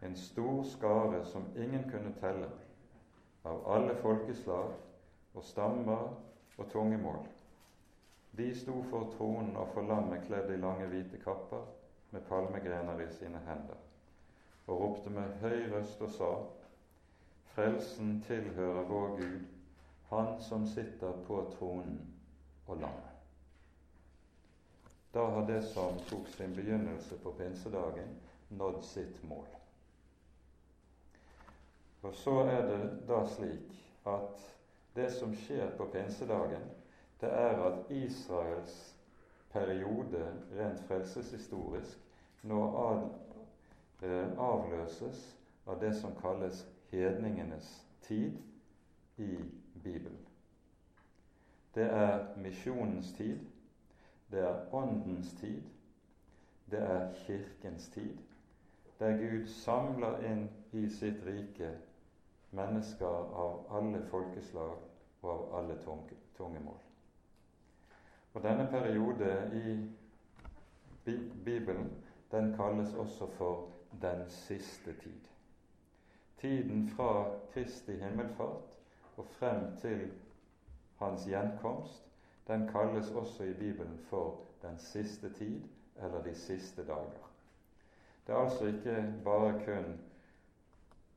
en 0.03 0.17
stor 0.17 0.63
skare 0.63 1.25
som 1.25 1.47
ingen 1.57 1.91
kunne 1.91 2.15
telle, 2.21 2.49
av 3.45 3.63
alle 3.77 3.95
folkeslag 4.01 4.73
og 5.35 5.45
stammer 5.45 6.11
og 6.59 6.69
tungemål. 6.73 7.23
De 8.37 8.49
sto 8.59 8.83
for 8.91 9.13
tronen 9.17 9.57
og 9.57 9.69
for 9.75 9.87
lammet 9.87 10.25
kledd 10.27 10.51
i 10.51 10.61
lange, 10.61 10.87
hvite 10.91 11.21
kapper 11.23 11.67
med 12.11 12.25
palmegrener 12.29 13.01
i 13.05 13.09
sine 13.13 13.41
hender, 13.47 13.79
og 14.67 14.81
ropte 14.81 15.11
med 15.11 15.41
høy 15.41 15.71
røst 15.73 16.03
og 16.03 16.11
sa:" 16.11 16.31
Frelsen 17.55 18.21
tilhører 18.27 18.89
vår 18.89 19.09
Gud, 19.17 19.41
Han 20.15 20.43
som 20.43 20.67
sitter 20.67 21.13
på 21.27 21.41
tronen 21.59 21.99
og 22.67 22.77
lammet. 22.77 23.11
Da 25.15 25.25
har 25.31 25.47
det 25.47 25.63
som 25.63 25.99
tok 26.09 26.29
sin 26.29 26.55
begynnelse 26.55 27.19
på 27.23 27.33
pinsedagen, 27.33 28.15
nådd 28.49 28.85
sitt 28.85 29.23
mål. 29.27 29.47
Og 32.03 32.15
så 32.15 32.35
er 32.45 32.63
det 32.69 32.79
da 33.09 33.25
slik 33.27 33.75
at 34.07 34.47
det 34.95 35.09
som 35.11 35.35
skjer 35.35 35.75
på 35.79 35.87
pinsedagen, 35.91 36.63
det 37.21 37.31
er 37.35 37.59
at 37.67 37.91
Israels 37.91 38.79
periode 39.51 40.23
rent 40.55 40.87
frelseshistorisk 40.87 41.99
nå 42.47 42.63
eh, 44.03 44.31
avløses 44.39 45.27
av 45.67 45.83
det 45.83 45.95
som 45.99 46.15
kalles 46.23 46.63
hedningenes 46.91 47.75
tid 48.07 48.39
i 49.17 49.39
Bibelen. 49.83 50.19
Det 51.75 51.85
er 51.85 52.37
misjonens 52.37 53.13
tid, 53.13 53.39
det 54.31 54.41
er 54.41 54.75
Åndens 54.75 55.35
tid, 55.41 55.63
det 56.71 56.83
er 56.83 57.13
Kirkens 57.15 57.89
tid, 57.89 58.17
der 58.99 59.17
Gud 59.19 59.47
samler 59.47 60.23
inn 60.31 60.47
i 60.73 60.87
sitt 60.89 61.21
rike 61.27 61.73
mennesker 62.55 63.35
av 63.45 63.67
alle 63.79 64.01
folkeslag 64.11 64.79
og 65.23 65.31
av 65.31 65.55
alle 65.59 65.77
tungemål. 66.37 66.79
Og 68.35 68.43
Denne 68.43 68.67
periode 68.71 69.51
i 69.55 69.77
Bibelen 71.45 71.91
den 72.31 72.55
kalles 72.57 72.95
også 72.95 73.27
for 73.37 73.69
den 74.03 74.25
siste 74.29 74.93
tid. 75.03 75.21
Tiden 76.41 76.89
fra 76.89 77.31
Kristi 77.53 77.93
himmelfart 78.01 78.74
og 79.17 79.27
frem 79.27 79.77
til 79.77 80.11
hans 80.99 81.25
gjenkomst, 81.25 82.05
den 82.49 82.69
kalles 82.69 83.11
også 83.11 83.45
i 83.45 83.53
Bibelen 83.53 83.99
for 84.09 84.41
den 84.63 84.79
siste 84.79 85.33
tid 85.33 85.61
eller 85.97 86.23
de 86.23 86.35
siste 86.35 86.87
dager. 86.87 87.31
Det 88.27 88.35
er 88.35 88.39
altså 88.39 88.67
ikke 88.67 89.15
bare 89.25 89.53
kun 89.65 90.01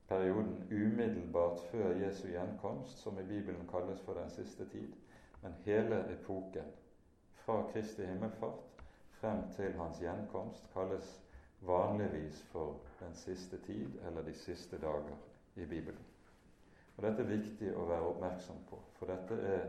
perioden 0.07 0.67
umiddelbart 0.71 1.59
før 1.71 1.95
Jesu 1.95 2.27
gjenkomst, 2.27 2.97
som 2.97 3.19
i 3.19 3.23
Bibelen 3.23 3.67
kalles 3.71 4.01
for 4.01 4.13
den 4.13 4.29
siste 4.29 4.69
tid, 4.69 4.93
men 5.41 5.55
hele 5.65 6.13
epoken 6.13 6.65
fra 7.33 7.63
Kristi 7.73 8.05
himmelfart 8.05 8.83
frem 9.11 9.43
til 9.55 9.73
hans 9.73 9.97
gjenkomst 9.97 10.69
kalles 10.73 11.21
vanligvis 11.61 12.43
for 12.51 12.75
den 12.99 13.15
siste 13.15 13.57
tid 13.57 13.87
eller 14.07 14.21
de 14.21 14.33
siste 14.33 14.77
dager 14.81 15.17
i 15.55 15.65
Bibelen. 15.65 16.16
Og 16.97 17.03
Dette 17.03 17.21
er 17.21 17.29
viktig 17.29 17.73
å 17.77 17.85
være 17.85 18.09
oppmerksom 18.11 18.63
på, 18.69 18.79
for 18.97 19.11
dette 19.11 19.35
er 19.45 19.67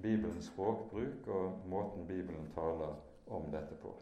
Bibelens 0.00 0.48
språkbruk 0.48 1.28
og 1.28 1.66
måten 1.68 2.06
Bibelen 2.08 2.48
taler 2.54 2.94
om 3.28 3.50
dette 3.52 3.76
på. 3.82 3.92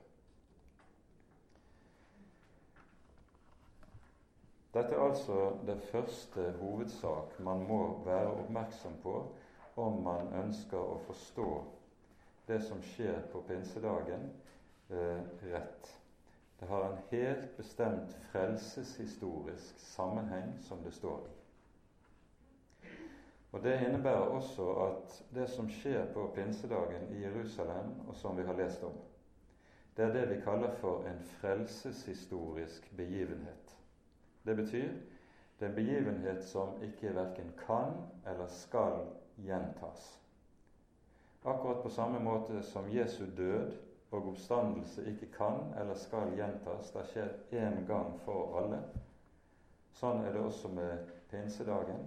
Dette 4.74 4.94
er 4.94 5.02
altså 5.02 5.56
det 5.66 5.80
første 5.90 6.52
hovedsak 6.60 7.34
man 7.42 7.66
må 7.66 7.80
være 8.06 8.36
oppmerksom 8.44 9.00
på 9.02 9.16
om 9.82 9.98
man 10.06 10.30
ønsker 10.44 10.78
å 10.78 11.00
forstå 11.08 11.48
det 12.46 12.60
som 12.68 12.78
skjer 12.92 13.18
på 13.32 13.42
pinsedagen, 13.48 14.30
eh, 14.90 15.26
rett. 15.50 15.90
Det 16.60 16.68
har 16.68 16.86
en 16.86 17.02
helt 17.10 17.56
bestemt 17.56 18.14
frelseshistorisk 18.30 19.78
sammenheng 19.78 20.54
som 20.62 20.82
det 20.84 20.94
står 20.94 21.26
i. 21.26 21.39
Og 23.52 23.62
Det 23.62 23.80
innebærer 23.80 24.30
også 24.30 24.72
at 24.72 25.22
det 25.34 25.48
som 25.50 25.70
skjer 25.70 26.12
på 26.14 26.30
pinsedagen 26.34 27.08
i 27.14 27.22
Jerusalem, 27.22 28.08
og 28.08 28.14
som 28.16 28.36
vi 28.38 28.42
har 28.42 28.54
lest 28.54 28.82
om, 28.84 28.92
det 29.96 30.04
er 30.04 30.12
det 30.12 30.28
vi 30.30 30.40
kaller 30.44 30.70
for 30.80 31.02
en 31.04 31.18
frelseshistorisk 31.40 32.96
begivenhet. 32.96 33.76
Det 34.46 34.56
betyr 34.56 34.92
det 35.58 35.66
er 35.66 35.68
en 35.68 35.74
begivenhet 35.74 36.44
som 36.44 36.82
ikke 36.82 37.14
verken 37.14 37.52
kan 37.66 37.92
eller 38.26 38.46
skal 38.46 39.02
gjentas. 39.36 40.20
Akkurat 41.44 41.82
på 41.82 41.88
samme 41.88 42.20
måte 42.20 42.62
som 42.62 42.88
Jesu 42.88 43.24
død 43.36 43.72
og 44.10 44.28
oppstandelse 44.28 45.04
ikke 45.10 45.26
kan 45.36 45.74
eller 45.80 45.94
skal 45.94 46.32
gjentas, 46.36 46.90
det 46.90 47.04
skjer 47.10 47.28
én 47.52 47.84
gang 47.86 48.16
for 48.24 48.56
alle. 48.62 48.80
Sånn 49.92 50.24
er 50.24 50.32
det 50.32 50.40
også 50.40 50.68
med 50.72 51.12
pinsedagen. 51.30 52.06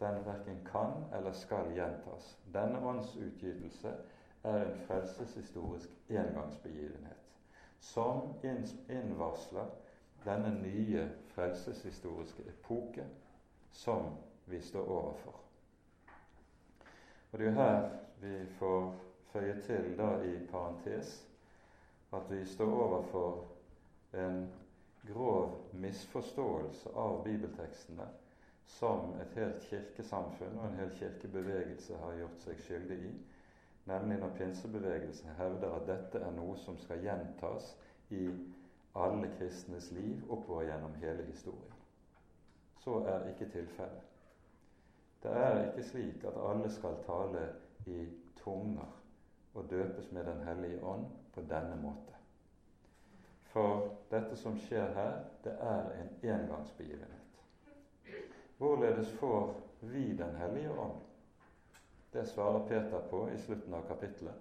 Den 0.00 0.24
verken 0.24 0.66
kan 0.72 1.04
eller 1.12 1.32
skal 1.32 1.72
gjentas. 1.76 2.38
Denne 2.54 2.80
åndsutgytelse 2.88 3.92
er 4.42 4.62
en 4.64 4.78
frelseshistorisk 4.86 5.90
engangsbegivenhet 6.08 7.26
som 7.80 8.22
innvarsler 8.88 9.68
denne 10.24 10.54
nye 10.62 11.04
frelseshistoriske 11.34 12.42
epoke 12.48 13.04
som 13.72 14.14
vi 14.46 14.60
står 14.60 14.88
overfor. 14.88 15.36
Og 17.32 17.38
Det 17.38 17.46
er 17.46 17.50
jo 17.50 17.56
her 17.56 17.90
vi 18.20 18.46
får 18.58 18.94
føye 19.32 19.60
til 19.66 19.92
da 19.98 20.10
i 20.24 20.46
parentes 20.50 21.26
at 22.12 22.30
vi 22.30 22.44
står 22.44 22.72
overfor 22.84 23.44
en 24.12 24.42
grov 25.06 25.60
misforståelse 25.72 26.90
av 26.96 27.22
bibeltekstene 27.24 28.08
som 28.78 29.14
et 29.20 29.34
helt 29.36 29.66
kirkesamfunn 29.70 30.58
og 30.58 30.66
en 30.68 30.78
hel 30.80 30.92
kirkebevegelse 30.98 31.98
har 32.02 32.18
gjort 32.20 32.44
seg 32.44 32.62
skyldig 32.64 32.98
i, 33.08 33.12
nemlig 33.90 34.20
når 34.20 34.36
pinsebevegelsen 34.38 35.34
hevder 35.38 35.74
at 35.76 35.88
dette 35.88 36.22
er 36.26 36.36
noe 36.36 36.56
som 36.64 36.78
skal 36.80 37.02
gjentas 37.04 37.74
i 38.14 38.28
alle 38.94 39.30
kristnes 39.38 39.90
liv 39.92 40.22
oppover 40.30 40.68
gjennom 40.68 40.94
hele 41.02 41.26
historien. 41.28 41.76
Så 42.84 43.02
er 43.04 43.28
ikke 43.32 43.50
tilfellet. 43.52 44.06
Det 45.22 45.30
er 45.30 45.58
ikke 45.66 45.84
slik 45.84 46.24
at 46.24 46.38
alle 46.50 46.70
skal 46.72 46.96
tale 47.06 47.44
i 47.86 48.06
tunger 48.40 48.96
og 49.54 49.70
døpes 49.70 50.12
med 50.12 50.24
Den 50.24 50.42
hellige 50.46 50.84
ånd 50.84 51.04
på 51.34 51.40
denne 51.40 51.76
måte. 51.82 52.16
For 53.52 53.96
dette 54.10 54.36
som 54.36 54.56
skjer 54.58 54.94
her, 54.94 55.24
det 55.44 55.56
er 55.60 55.90
en 56.00 56.12
engangsbegivenhet. 56.22 57.19
Hvorledes 58.60 59.10
får 59.10 59.54
vi 59.80 60.12
Den 60.12 60.36
hellige 60.36 60.70
ånd? 60.70 61.00
Det 62.12 62.24
svarer 62.24 62.68
Peter 62.68 63.00
på 63.10 63.30
i 63.30 63.38
slutten 63.38 63.74
av 63.74 63.82
kapittelet. 63.88 64.34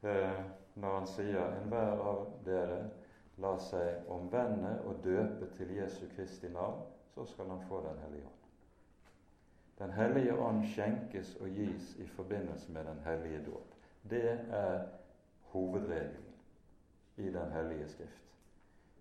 Eh, 0.00 0.40
når 0.74 0.94
han 0.94 1.06
sier 1.06 1.52
'enhver 1.52 2.00
av 2.00 2.32
dere 2.44 2.90
la 3.36 3.58
seg 3.58 4.08
omvende 4.08 4.72
og 4.86 5.04
døpe 5.04 5.50
til 5.56 5.76
Jesu 5.76 6.06
Kristi 6.16 6.48
navn', 6.48 6.82
så 7.14 7.24
skal 7.24 7.48
han 7.48 7.62
få 7.68 7.80
Den 7.80 7.98
hellige 7.98 8.24
ånd. 8.24 8.48
Den 9.78 9.90
hellige 9.90 10.38
ånd 10.38 10.64
skjenkes 10.66 11.36
og 11.40 11.48
gis 11.48 11.96
i 11.96 12.06
forbindelse 12.06 12.72
med 12.72 12.84
den 12.84 13.00
hellige 13.04 13.44
dåp. 13.46 13.74
Det 14.10 14.40
er 14.50 14.86
hovedregelen 15.42 16.34
i 17.16 17.30
Den 17.30 17.52
hellige 17.52 17.88
skrift. 17.88 18.34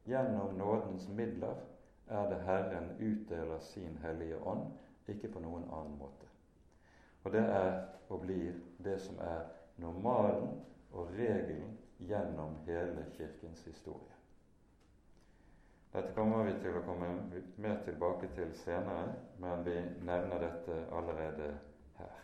Gjennom 0.05 0.55
nådens 0.55 1.09
midler 1.09 1.55
er 2.07 2.29
det 2.29 2.41
Herren 2.45 2.91
utdeler 2.99 3.59
sin 3.59 3.97
hellige 4.03 4.37
ånd, 4.37 4.71
ikke 5.07 5.31
på 5.33 5.39
noen 5.43 5.63
annen 5.69 5.97
måte. 5.99 6.27
Og 7.23 7.31
det 7.31 7.43
er 7.43 7.83
og 8.09 8.21
blir 8.21 8.53
det 8.83 8.99
som 9.01 9.19
er 9.19 9.45
normalen 9.81 10.59
og 10.91 11.13
regelen 11.17 11.77
gjennom 11.99 12.59
hele 12.65 13.05
Kirkens 13.17 13.63
historie. 13.65 14.13
Dette 15.93 16.13
kommer 16.15 16.43
vi 16.43 16.53
til 16.61 16.77
å 16.77 16.83
komme 16.85 17.09
mer 17.61 17.81
tilbake 17.85 18.29
til 18.35 18.53
senere, 18.57 19.13
men 19.37 19.65
vi 19.65 19.75
nevner 20.01 20.41
dette 20.41 20.77
allerede 20.91 21.49
her. 21.99 22.15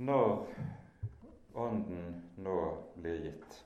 Når 0.00 0.46
Ånden 1.60 2.22
nå 2.36 2.60
blir 2.94 3.24
gitt, 3.24 3.56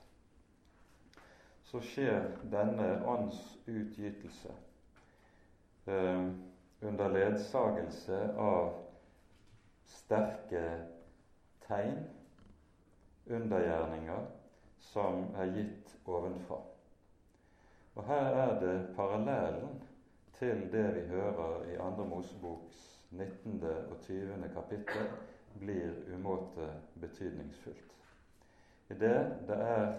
så 1.75 1.81
skjer 1.83 2.27
denne 2.47 2.85
ånds 3.03 3.39
utgytelse 3.67 4.51
eh, 5.85 6.27
under 6.79 7.09
ledsagelse 7.11 8.19
av 8.39 8.69
sterke 9.83 10.61
tegn, 11.65 11.97
undergjerninger, 13.27 14.29
som 14.79 15.25
er 15.35 15.51
gitt 15.57 15.91
ovenfra. 16.07 16.61
Og 17.95 18.07
her 18.07 18.39
er 18.45 18.55
det 18.61 18.77
parallellen 18.95 19.75
til 20.39 20.63
det 20.71 20.85
vi 20.95 21.03
hører 21.11 21.67
i 21.73 21.75
Andre 21.75 22.07
Moseboks 22.07 22.87
19. 23.11 23.59
og 23.91 23.99
20. 24.07 24.47
kapittel 24.55 25.11
blir 25.59 25.91
umåte 26.15 26.71
betydningsfullt. 27.03 27.99
I 28.89 28.99
det 29.03 29.19
det 29.51 29.61
er 29.75 29.93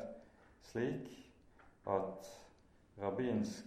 slik 0.73 1.26
at 1.87 2.31
rabbinsk 3.03 3.65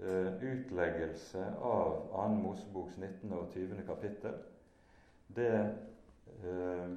eh, 0.00 0.32
utleggelse 0.42 1.54
av 1.62 2.08
2. 2.12 2.28
Moseboks 2.42 2.96
19. 2.96 3.32
og 3.32 3.52
20. 3.54 3.82
kapittel, 3.86 4.34
det 5.36 5.54
eh, 6.44 6.90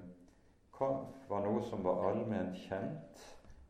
var 1.29 1.43
noe 1.45 1.61
som 1.69 1.83
var 1.85 2.07
allment 2.09 2.55
kjent 2.57 3.25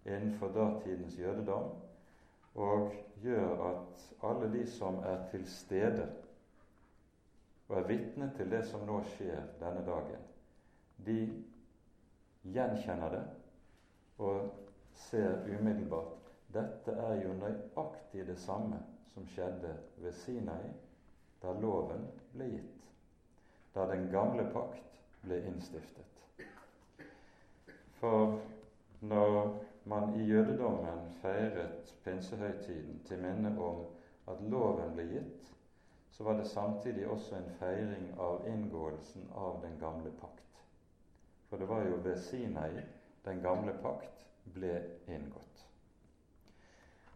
innenfor 0.05 0.53
datidens 0.55 1.17
jødedom, 1.19 1.73
og 2.55 2.93
gjør 3.23 3.65
at 3.69 4.05
alle 4.23 4.51
de 4.53 4.65
som 4.67 4.99
er 5.07 5.25
til 5.31 5.43
stede 5.47 6.07
og 7.71 7.77
er 7.77 7.87
vitne 7.87 8.31
til 8.35 8.49
det 8.51 8.65
som 8.67 8.83
nå 8.83 8.97
skjer 9.13 9.45
denne 9.61 9.83
dagen, 9.87 10.23
de 11.05 11.19
gjenkjenner 12.51 13.13
det 13.13 13.21
og 14.21 14.49
ser 15.07 15.45
umiddelbart 15.47 16.20
dette 16.53 16.91
er 16.91 17.21
jo 17.23 17.33
nøyaktig 17.39 18.25
det 18.27 18.37
samme 18.39 18.79
som 19.13 19.27
skjedde 19.33 19.73
ved 20.03 20.15
Sinai 20.23 20.63
da 21.41 21.53
loven 21.57 22.05
ble 22.33 22.47
gitt, 22.51 22.87
da 23.75 23.87
den 23.89 24.07
gamle 24.13 24.45
pakt 24.53 24.99
ble 25.23 25.41
innstiftet. 25.47 26.45
For 27.99 28.39
når 29.01 29.35
man 29.89 30.15
i 30.19 30.25
jødedommen 30.29 31.07
feiret 31.21 31.93
pinsehøytiden 32.03 33.01
til 33.05 33.21
minne 33.21 33.55
om 33.61 33.83
at 34.31 34.41
loven 34.53 34.95
ble 34.95 35.07
gitt, 35.11 35.51
så 36.11 36.23
var 36.23 36.37
det 36.37 36.47
samtidig 36.47 37.07
også 37.07 37.35
en 37.35 37.49
feiring 37.59 38.11
av 38.19 38.47
inngåelsen 38.47 39.29
av 39.35 39.61
den 39.63 39.77
gamle 39.79 40.11
pakt. 40.21 40.65
For 41.49 41.57
det 41.57 41.69
var 41.69 41.87
jo 41.87 42.01
ved 42.03 42.17
Sinai 42.17 42.83
den 43.25 43.41
gamle 43.41 43.73
pakt 43.81 44.25
ble 44.53 44.75
inngått. 45.07 45.50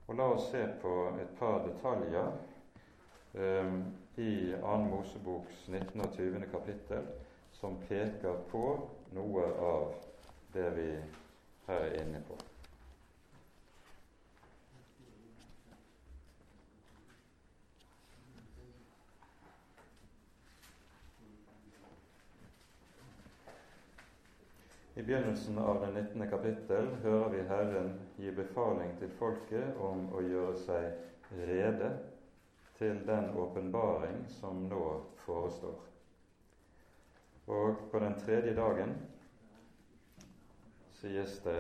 Og 0.08 0.16
La 0.16 0.26
oss 0.36 0.50
se 0.52 0.62
på 0.82 0.96
et 1.22 1.32
par 1.40 1.64
detaljer 1.66 2.28
um, 3.34 3.80
i 4.22 4.34
2. 4.62 4.76
Moseboks 4.90 5.68
19. 5.68 6.02
og 6.02 6.12
20. 6.14 6.46
kapittel 6.52 7.08
som 7.58 7.80
peker 7.88 8.44
på 8.52 8.66
noe 9.18 9.48
av 9.70 9.96
det 10.54 10.68
vi 10.78 10.92
her 11.66 11.88
er 11.88 11.98
inne 12.04 12.22
på. 12.28 12.38
I 24.98 25.04
begynnelsen 25.04 25.58
av 25.58 25.82
det 25.82 26.02
19. 26.02 26.30
kapittel 26.30 26.86
hører 27.04 27.30
vi 27.30 27.42
Herren 27.50 27.90
gi 28.16 28.30
befaling 28.32 28.94
til 29.00 29.10
folket 29.20 29.80
om 29.84 30.06
å 30.16 30.22
gjøre 30.24 30.54
seg 30.62 31.34
rede 31.50 31.90
til 32.78 33.02
den 33.04 33.28
åpenbaring 33.36 34.22
som 34.38 34.62
nå 34.70 34.86
forestår. 35.26 35.82
Og 37.52 37.82
på 37.92 38.02
den 38.06 38.16
tredje 38.22 38.54
dagen 38.56 38.96
sies 41.02 41.36
det 41.44 41.60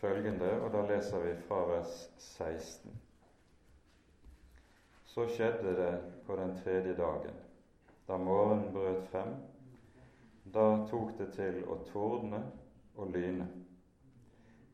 følgende, 0.00 0.54
og 0.62 0.72
da 0.72 0.86
leser 0.88 1.26
vi 1.26 1.36
fra 1.50 1.60
vers 1.74 2.00
16. 2.30 2.96
Så 5.12 5.28
skjedde 5.36 5.76
det 5.82 5.92
på 6.24 6.40
den 6.40 6.56
tredje 6.64 6.96
dagen, 6.96 7.38
da 8.08 8.16
morgenen 8.16 8.72
brøt 8.72 9.04
frem 9.12 9.36
da 10.52 10.86
tok 10.90 11.16
det 11.18 11.32
til 11.36 11.62
å 11.68 11.78
tordne 11.92 12.42
og 12.96 13.10
lyne. 13.14 13.46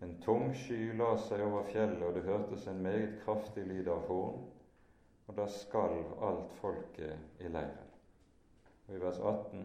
En 0.04 0.18
tung 0.20 0.50
sky 0.54 0.92
la 0.98 1.14
seg 1.26 1.40
over 1.46 1.64
fjellet, 1.72 2.02
og 2.04 2.14
det 2.16 2.26
hørtes 2.26 2.66
en 2.68 2.82
meget 2.84 3.16
kraftig 3.24 3.64
lyd 3.66 3.88
av 3.88 4.04
horn, 4.08 4.42
og 5.26 5.38
da 5.38 5.46
skalv 5.48 6.18
alt 6.28 6.52
folket 6.60 7.40
i 7.40 7.48
leiren. 7.48 7.94
Og 8.88 8.98
I 8.98 9.00
vers 9.00 9.20
18.: 9.20 9.64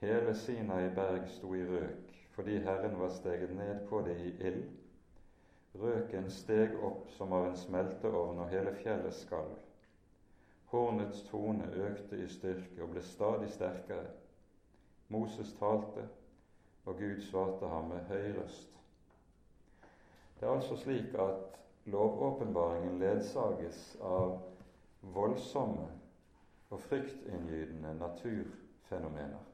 Hele 0.00 0.34
Sinai 0.34 0.88
berg 0.94 1.28
sto 1.30 1.54
i 1.54 1.62
røk, 1.64 2.10
fordi 2.34 2.58
Herren 2.66 2.98
var 3.00 3.14
steget 3.14 3.54
ned 3.56 3.86
på 3.88 4.02
det 4.08 4.18
i 4.24 4.34
ild. 4.48 4.66
Røken 5.76 6.30
steg 6.30 6.74
opp 6.82 7.08
som 7.14 7.32
av 7.32 7.46
en 7.46 7.56
smelteovn, 7.56 8.42
og 8.42 8.50
hele 8.50 8.74
fjellet 8.82 9.14
skalv. 9.14 9.56
Hornets 10.72 11.22
tone 11.30 11.70
økte 11.88 12.18
i 12.18 12.28
styrke 12.28 12.82
og 12.82 12.94
ble 12.94 13.02
stadig 13.02 13.50
sterkere. 13.54 14.25
Moses 15.08 15.52
talte, 15.58 16.08
og 16.84 16.94
Gud 16.98 17.22
svarte 17.22 17.68
ham 17.68 17.84
med 17.90 18.08
høy 18.08 18.32
røst. 18.40 18.72
Det 20.40 20.46
er 20.48 20.52
altså 20.52 20.76
slik 20.76 21.14
at 21.14 21.60
lovåpenbaringen 21.84 22.98
ledsages 22.98 23.96
av 24.02 24.40
voldsomme 25.14 25.86
og 26.70 26.80
fryktinngytende 26.80 27.94
naturfenomener, 27.98 29.44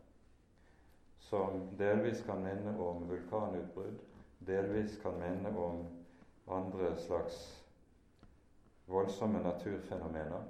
som 1.20 1.60
delvis 1.78 2.22
kan 2.26 2.40
minne 2.44 2.72
om 2.80 3.04
vulkanutbrudd, 3.08 4.00
delvis 4.46 4.96
kan 5.02 5.20
minne 5.20 5.52
om 5.58 5.84
andre 6.48 6.96
slags 6.96 7.38
voldsomme 8.86 9.42
naturfenomener, 9.42 10.42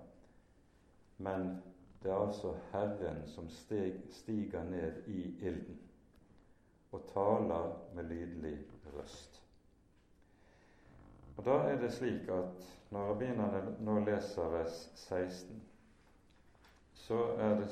men 1.18 1.50
Det 2.02 2.10
er 2.10 2.16
altså 2.16 2.54
Herren 2.72 3.22
som 3.26 3.48
steg, 3.48 4.00
stiger 4.10 4.64
ned 4.64 5.06
i 5.06 5.22
ilden 5.46 5.78
og 6.92 7.04
taler 7.12 7.78
med 7.94 8.04
lydelig 8.04 8.58
røst. 8.96 9.42
Og 11.36 11.44
Da 11.44 11.50
er 11.50 11.80
det 11.80 11.92
slik 11.92 12.28
at 12.28 12.66
når 12.90 13.08
rabbinerne 13.08 13.76
nå 13.80 14.00
leser 14.04 14.50
vers 14.52 14.90
16, 14.94 15.62
så 16.92 17.18
er 17.38 17.54
det 17.60 17.70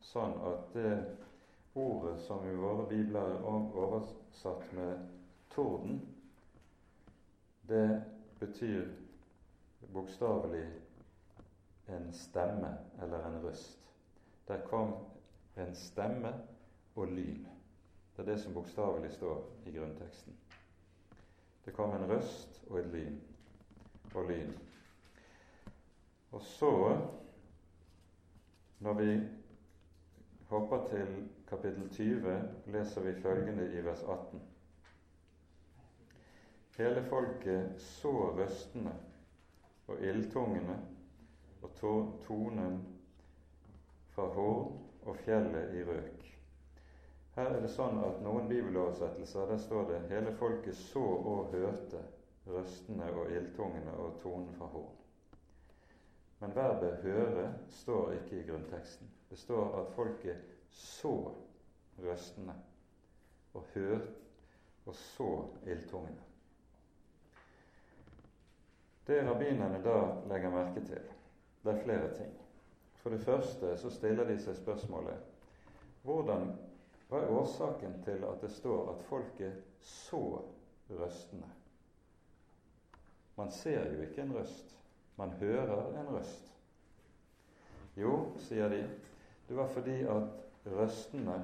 sånn 0.00 0.36
at 0.46 0.70
det 0.74 0.92
ordet 1.74 2.20
som 2.22 2.46
i 2.46 2.54
våre 2.54 2.86
bibler 2.88 3.34
er 3.34 3.44
oversatt 3.48 4.72
med 4.72 5.08
'torden', 5.50 6.00
det 7.68 8.02
betyr 8.40 8.88
bokstavelig 9.92 10.66
en 11.96 12.12
stemme 12.12 12.78
eller 13.02 13.26
en 13.26 13.44
røst. 13.44 13.90
Der 14.48 14.60
kom 14.66 14.94
en 15.56 15.74
stemme 15.74 16.34
og 16.96 17.06
lyn. 17.06 17.46
Det 18.16 18.22
er 18.22 18.32
det 18.32 18.40
som 18.40 18.54
bokstavelig 18.54 19.12
står 19.12 19.50
i 19.66 19.72
grunnteksten. 19.78 20.36
Det 21.64 21.74
kom 21.74 21.90
en 21.90 22.08
røst 22.10 22.64
og 22.68 22.78
et 22.78 22.86
lyn 22.86 23.20
og 24.14 24.28
lyn. 24.28 24.52
Og 26.32 26.42
så, 26.42 27.00
når 28.78 28.92
vi 28.92 29.20
hopper 30.48 30.86
til 30.88 31.28
kapittel 31.48 31.90
20, 31.90 32.42
leser 32.66 33.00
vi 33.00 33.20
følgende 33.22 33.72
i 33.72 33.84
vers 33.84 34.02
18. 34.02 34.42
Hele 36.76 37.04
folket 37.04 37.80
så 37.82 38.10
røstene 38.10 38.94
og 39.86 40.00
ildtungene 40.00 40.78
og 41.62 41.70
tonen 42.26 42.80
fra 44.14 44.26
horn 44.34 44.78
og 45.06 45.16
fjellet 45.24 45.74
i 45.74 45.84
røk. 45.84 46.26
Her 47.36 47.52
er 47.54 47.60
det 47.62 47.70
sånn 47.72 48.00
at 48.04 48.22
noen 48.24 48.48
bibeloversettelser 48.50 49.46
der 49.52 49.60
står 49.62 49.86
det 49.88 50.00
'hele 50.08 50.32
folket 50.36 50.76
så 50.76 51.02
og 51.02 51.52
hørte 51.52 52.02
røstene 52.46 53.12
og 53.12 53.30
ildtungene 53.30 53.92
og 53.92 54.18
tonen 54.22 54.54
fra 54.54 54.66
horn'. 54.66 54.96
Men 56.40 56.56
verbet 56.56 57.04
'høre' 57.04 57.52
står 57.68 58.12
ikke 58.12 58.40
i 58.40 58.46
grunnteksten. 58.48 59.10
Det 59.30 59.38
står 59.38 59.80
at 59.80 59.92
folket 59.94 60.36
så 60.70 61.32
røstene 61.98 62.54
og 63.54 63.64
hørte 63.74 64.12
og 64.86 64.94
så 64.94 65.44
ildtungene. 65.66 66.22
Det 69.06 69.22
rabbinerne 69.28 69.82
da 69.84 69.96
legger 70.28 70.50
merke 70.50 70.84
til, 70.86 71.02
det 71.64 71.72
er 71.72 71.82
flere 71.84 72.14
ting. 72.16 72.32
For 73.00 73.10
det 73.10 73.20
første 73.24 73.76
så 73.80 73.90
stiller 73.90 74.28
de 74.28 74.36
seg 74.40 74.56
spørsmålet 74.60 75.28
hvordan, 76.04 76.52
hva 77.08 77.20
er 77.20 77.32
årsaken 77.36 77.98
til 78.04 78.24
at 78.24 78.40
det 78.40 78.52
står 78.54 78.92
at 78.94 79.02
folket 79.08 79.56
så 79.84 80.22
røstene? 80.90 81.48
Man 83.36 83.50
ser 83.52 83.92
jo 83.92 84.04
ikke 84.04 84.22
en 84.22 84.34
røst, 84.36 84.76
man 85.16 85.30
hører 85.40 86.00
en 86.00 86.12
røst. 86.14 86.46
Jo, 87.96 88.32
sier 88.46 88.68
de, 88.68 88.84
det 89.48 89.56
var 89.56 89.68
fordi 89.74 90.00
at 90.08 90.68
røstene 90.76 91.40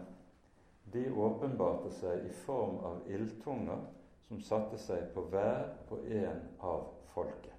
de 0.92 1.08
åpenbarte 1.12 1.90
seg 1.98 2.28
i 2.28 2.32
form 2.44 2.78
av 2.86 3.10
ildtunger 3.10 3.82
som 4.28 4.40
satte 4.42 4.78
seg 4.80 5.10
på 5.14 5.26
hver 5.32 5.66
og 5.90 6.06
en 6.06 6.42
av 6.62 6.88
folket. 7.14 7.55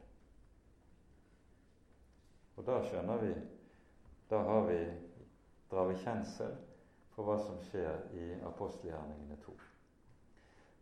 Og 2.58 2.66
da 2.66 2.82
skjønner 2.84 3.22
vi 3.22 3.34
Da 4.30 4.42
har 4.44 4.66
vi, 4.68 4.80
drar 5.72 5.86
vi 5.88 6.00
kjensel 6.04 6.56
for 7.16 7.24
hva 7.24 7.38
som 7.40 7.62
skjer 7.70 8.02
i 8.14 8.26
apostelgjerningene 8.46 9.38
2. 9.46 9.54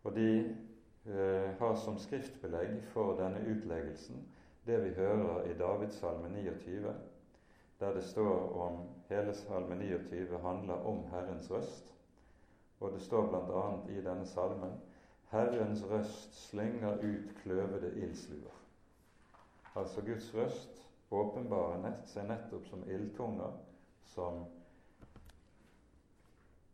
Og 0.04 0.16
de 0.16 0.30
eh, 0.42 1.52
har 1.60 1.76
som 1.78 2.00
skriftbelegg 2.02 2.80
for 2.94 3.14
denne 3.20 3.44
utleggelsen 3.52 4.24
det 4.66 4.80
vi 4.82 4.96
hører 4.98 5.46
i 5.46 5.54
Davidssalme 5.60 6.30
29, 6.34 6.96
der 7.80 7.94
det 7.94 8.04
står 8.04 8.58
om 8.66 8.80
hele 9.10 9.34
salme 9.34 9.76
29 9.76 10.40
handler 10.42 10.74
om 10.74 11.04
Herrens 11.12 11.52
røst. 11.52 11.94
Og 12.80 12.92
det 12.92 13.02
står 13.02 13.28
bl.a. 13.30 13.66
i 13.94 14.02
denne 14.02 14.26
salmen 14.26 14.74
Herrens 15.30 15.84
røst 15.90 16.50
slynger 16.50 16.98
ut 16.98 17.36
kløvede 17.44 17.94
ildsluer. 17.96 18.58
Altså 19.76 20.02
Guds 20.02 20.36
røst 20.36 20.82
åpenbarer 21.22 21.98
seg 22.10 22.28
nettopp 22.30 22.68
som 22.70 22.84
ildtunger 22.90 23.58
som 24.16 24.44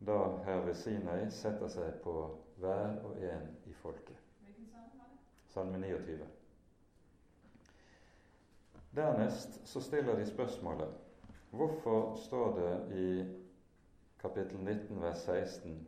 da 0.01 0.17
her 0.45 0.63
ved 0.65 0.75
Sinai 0.75 1.29
setter 1.29 1.69
seg 1.69 1.99
på 2.03 2.15
hver 2.61 2.95
og 3.05 3.19
en 3.21 3.47
i 3.69 3.73
folket. 3.83 4.17
Salme 5.53 5.77
29. 5.77 6.25
Dernest 8.95 9.59
så 9.67 9.81
stiller 9.81 10.17
de 10.17 10.25
spørsmålet 10.25 10.97
hvorfor 11.51 12.15
står 12.25 12.57
det 12.57 12.73
i 13.03 13.07
kapittel 14.21 14.59
19 14.59 15.01
vers 15.01 15.17
16 15.25 15.87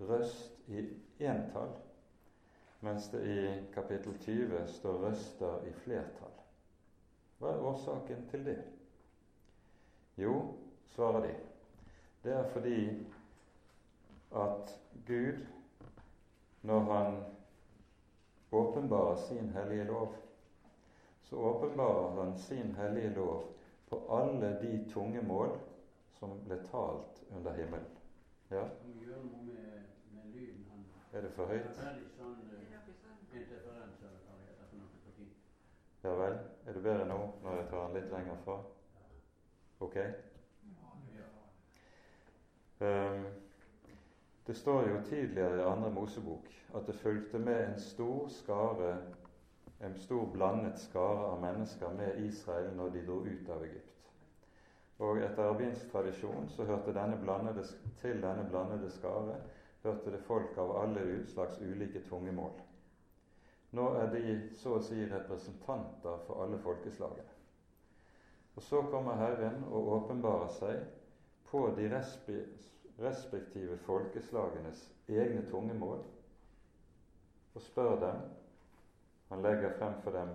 røst 0.00 0.68
i 0.68 0.86
entall, 1.20 1.72
mens 2.80 3.08
det 3.12 3.22
i 3.28 3.40
kapittel 3.74 4.18
20 4.18 4.66
står 4.68 5.02
røster 5.06 5.68
i 5.68 5.72
flertall? 5.84 6.33
Hva 7.44 7.52
er 7.52 7.64
årsaken 7.68 8.22
til 8.30 8.44
det? 8.46 8.60
Jo, 10.16 10.54
svarer 10.94 11.26
de, 11.26 11.32
det 12.22 12.32
er 12.32 12.46
fordi 12.54 12.78
at 14.32 14.72
Gud, 15.06 15.42
når 16.62 16.80
Han 16.80 17.18
åpenbarer 18.52 19.16
sin 19.26 19.50
hellige 19.50 19.84
lov, 19.84 20.14
så 21.22 21.36
åpenbarer 21.36 22.24
Han 22.24 22.38
sin 22.38 22.74
hellige 22.74 23.14
lov 23.14 23.44
på 23.90 24.00
alle 24.10 24.58
de 24.62 24.90
tunge 24.94 25.22
mål 25.22 25.58
som 26.18 26.40
ble 26.46 26.62
talt 26.70 27.24
under 27.36 27.52
himmelen. 27.52 27.92
Ja? 28.50 28.64
Er 31.12 31.20
det 31.20 31.32
for 31.36 31.44
høyt? 31.44 31.84
Ja 36.04 36.14
vel. 36.14 36.34
Er 36.66 36.72
det 36.72 36.82
bedre 36.82 37.04
nå 37.08 37.18
når 37.42 37.54
jeg 37.56 37.68
tar 37.70 37.86
den 37.86 37.94
litt 37.96 38.10
lenger 38.12 38.40
fra? 38.44 38.58
Ok? 39.80 39.96
Um, 42.84 43.22
det 44.46 44.56
står 44.56 44.88
jo 44.90 44.98
tidligere 45.08 45.62
i 45.62 45.64
andre 45.64 45.90
Mosebok 45.90 46.50
at 46.74 46.86
det 46.86 46.98
fulgte 47.00 47.38
med 47.38 47.62
en 47.62 47.80
stor 47.80 48.28
skare, 48.28 48.90
en 49.80 49.96
stor 49.96 50.26
blandet 50.32 50.78
skare 50.82 51.30
av 51.30 51.40
mennesker 51.40 51.96
med 51.96 52.20
Israel 52.26 52.68
når 52.76 52.92
de 52.98 53.06
dro 53.06 53.18
ut 53.24 53.48
av 53.48 53.64
Egypt. 53.64 54.12
Og 54.98 55.22
etter 55.24 55.42
rabbinsk 55.48 55.88
tradisjon 55.92 56.52
så 56.52 56.68
hørte 56.68 56.92
denne 56.92 57.16
blandede, 57.22 57.64
til 58.02 58.20
denne 58.22 58.44
blandede 58.50 58.92
skare 58.92 59.40
hørte 59.82 60.12
det 60.12 60.20
folk 60.28 60.58
av 60.58 60.76
alle 60.82 61.24
slags 61.32 61.58
ulike 61.64 62.04
tungemål. 62.08 62.52
Nå 63.74 63.88
er 63.98 64.10
de 64.12 64.34
så 64.54 64.76
å 64.76 64.82
si 64.82 65.00
representanter 65.10 66.20
for 66.28 66.44
alle 66.44 66.60
folkeslagene. 66.62 67.32
Og 68.54 68.62
så 68.62 68.82
kommer 68.90 69.18
Herren 69.18 69.64
og 69.66 69.88
åpenbarer 69.96 70.52
seg 70.54 70.84
på 71.48 71.64
de 71.74 71.88
respektive 73.02 73.78
folkeslagenes 73.86 74.84
egne 75.10 75.42
tungemål 75.50 76.04
og 77.54 77.62
spør 77.62 77.98
dem. 78.04 78.22
Han 79.32 79.42
legger 79.42 79.74
frem 79.78 79.98
for 80.04 80.14
dem 80.14 80.30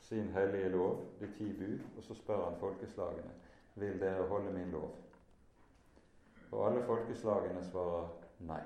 sin 0.00 0.32
hellige 0.32 0.72
lov, 0.72 1.04
de 1.20 1.28
ti 1.36 1.50
bud, 1.58 1.84
og 1.96 2.02
så 2.02 2.16
spør 2.16 2.44
han 2.44 2.58
folkeslagene 2.60 3.36
vil 3.74 4.00
dere 4.00 4.26
holde 4.28 4.52
min 4.56 4.72
lov. 4.72 4.90
Og 6.50 6.66
alle 6.66 6.82
folkeslagene 6.86 7.62
svarer 7.68 8.08
nei. 8.48 8.62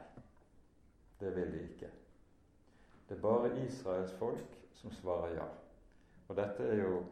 Det 1.20 1.35
vil 1.37 1.53
de 1.53 1.66
ikke. 1.66 1.90
Det 3.09 3.17
er 3.17 3.23
bare 3.23 3.53
Israels 3.67 4.12
folk 4.19 4.59
som 4.75 4.93
svarer 4.93 5.37
ja. 5.37 5.47
Og 6.29 6.37
dette 6.37 6.64
er 6.64 6.81
jo 6.83 7.03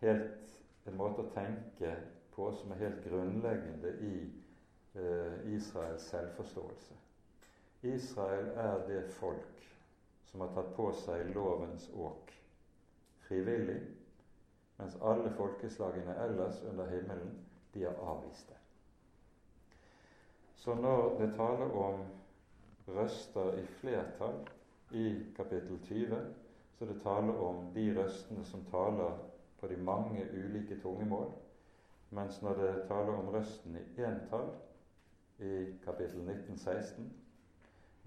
helt 0.00 0.56
en 0.86 0.96
måte 0.96 1.24
å 1.24 1.32
tenke 1.34 1.94
på 2.34 2.50
som 2.54 2.72
er 2.72 2.82
helt 2.84 3.04
grunnleggende 3.08 3.94
i 4.04 4.14
eh, 4.94 5.54
Israels 5.54 6.08
selvforståelse. 6.12 6.98
Israel 7.82 8.52
er 8.56 8.84
det 8.88 9.04
folk 9.20 9.64
som 10.30 10.44
har 10.44 10.52
tatt 10.54 10.74
på 10.76 10.90
seg 11.04 11.32
lovens 11.34 11.88
åk 11.94 12.32
frivillig, 13.28 13.80
mens 14.78 14.96
alle 15.02 15.30
folkeslagene 15.36 16.14
ellers 16.24 16.62
under 16.70 16.88
himmelen, 16.90 17.34
de 17.74 17.84
har 17.84 17.98
avvist 18.12 18.48
det. 18.48 18.56
Så 20.56 20.74
når 20.74 21.18
det 21.20 21.34
taler 21.36 21.74
om 21.76 22.06
røster 22.88 23.58
i 23.60 23.66
flertall, 23.80 24.40
i 24.90 25.24
kapittel 25.36 25.78
20, 25.84 26.16
så 26.78 26.84
det 26.84 27.00
taler 27.02 27.40
om 27.42 27.72
de 27.74 27.90
røstene 27.96 28.44
som 28.44 28.64
taler 28.70 29.18
på 29.60 29.66
de 29.66 29.76
mange 29.76 30.24
ulike 30.32 30.80
tungemål, 30.80 31.32
mens 32.10 32.42
når 32.42 32.54
det 32.54 32.74
taler 32.88 33.12
om 33.12 33.28
røsten 33.34 33.76
i 33.76 34.02
entall 34.02 34.50
i 35.38 35.54
kapittel 35.84 36.22
19, 36.22 36.58
16, 36.58 37.12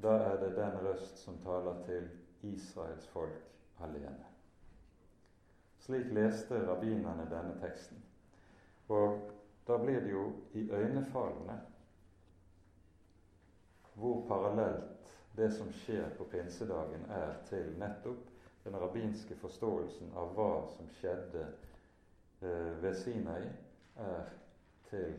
da 0.02 0.16
er 0.32 0.40
det 0.42 0.56
den 0.58 0.78
røst 0.86 1.18
som 1.18 1.38
taler 1.44 1.84
til 1.86 2.10
Israels 2.42 3.08
folk 3.08 3.44
alene. 3.80 4.26
Slik 5.82 6.10
leste 6.14 6.62
rabbinerne 6.68 7.28
denne 7.30 7.58
teksten. 7.62 7.98
Og 8.90 9.30
da 9.68 9.78
blir 9.78 10.02
det 10.02 10.12
jo 10.12 10.26
iøynefallende 10.54 11.60
hvor 13.94 14.26
parallelt 14.28 15.14
det 15.36 15.52
som 15.52 15.72
skjer 15.74 16.10
på 16.18 16.28
pinsedagen, 16.32 17.06
er 17.10 17.36
til 17.50 17.74
nettopp 17.80 18.30
den 18.64 18.76
rabbinske 18.78 19.36
forståelsen 19.42 20.12
av 20.18 20.34
hva 20.36 20.52
som 20.76 20.90
skjedde 21.00 21.46
eh, 22.42 22.72
ved 22.84 22.96
Sinai, 23.00 23.46
er 23.96 24.30
til 24.90 25.16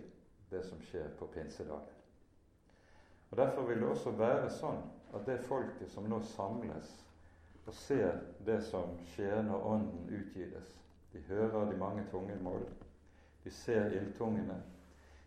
det 0.50 0.62
som 0.68 0.80
skjer 0.88 1.08
på 1.18 1.26
pinsedagen. 1.32 1.98
Og 3.30 3.36
Derfor 3.36 3.62
vil 3.62 3.80
det 3.80 3.88
også 3.88 4.10
være 4.10 4.50
sånn 4.52 4.82
at 5.16 5.24
det 5.26 5.38
folket 5.48 5.88
som 5.90 6.04
nå 6.08 6.20
samles 6.34 6.90
og 7.66 7.74
ser 7.74 8.18
det 8.44 8.58
som 8.66 8.96
skjer 9.12 9.42
når 9.46 9.66
Ånden 9.70 10.08
utgytes 10.10 10.72
De 11.12 11.20
hører 11.28 11.70
de 11.70 11.76
mange 11.76 12.04
tungemål, 12.10 12.62
de 13.44 13.50
ser 13.50 13.92
ildtungene, 13.92 14.56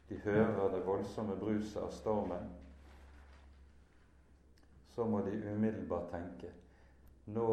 de 0.10 0.18
hører 0.24 0.72
det 0.74 0.86
voldsomme 0.86 1.36
bruset 1.38 1.78
av 1.82 1.92
stormen. 1.94 2.48
Så 4.96 5.06
må 5.06 5.22
de 5.26 5.36
umiddelbart 5.52 6.12
tenke 6.12 6.54
nå 7.26 7.50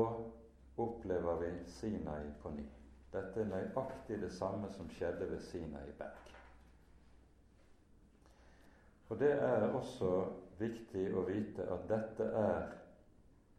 opplever 0.77 1.41
vi 1.41 1.51
Sinai 1.67 2.29
på 2.43 2.51
ny. 2.51 2.65
Dette 3.13 3.41
er 3.41 3.49
nøyaktig 3.49 4.19
det 4.23 4.31
samme 4.33 4.71
som 4.73 4.89
skjedde 4.93 5.29
ved 5.31 5.41
Sinai 5.41 5.91
berg. 5.99 6.31
Og 9.09 9.19
Det 9.21 9.33
er 9.33 9.67
også 9.77 10.13
viktig 10.59 11.11
å 11.13 11.25
vite 11.29 11.67
at 11.69 11.89
dette 11.89 12.29
er 12.39 12.71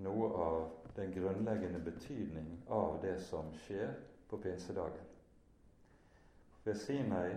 noe 0.01 0.29
av 0.45 0.63
den 0.95 1.13
grunnleggende 1.13 1.81
betydning 1.85 2.55
av 2.69 2.97
det 3.01 3.19
som 3.21 3.51
skjer 3.65 3.93
på 4.29 4.39
pinsedagen. 4.41 5.11
Ved 6.63 6.79
Sinai 6.79 7.35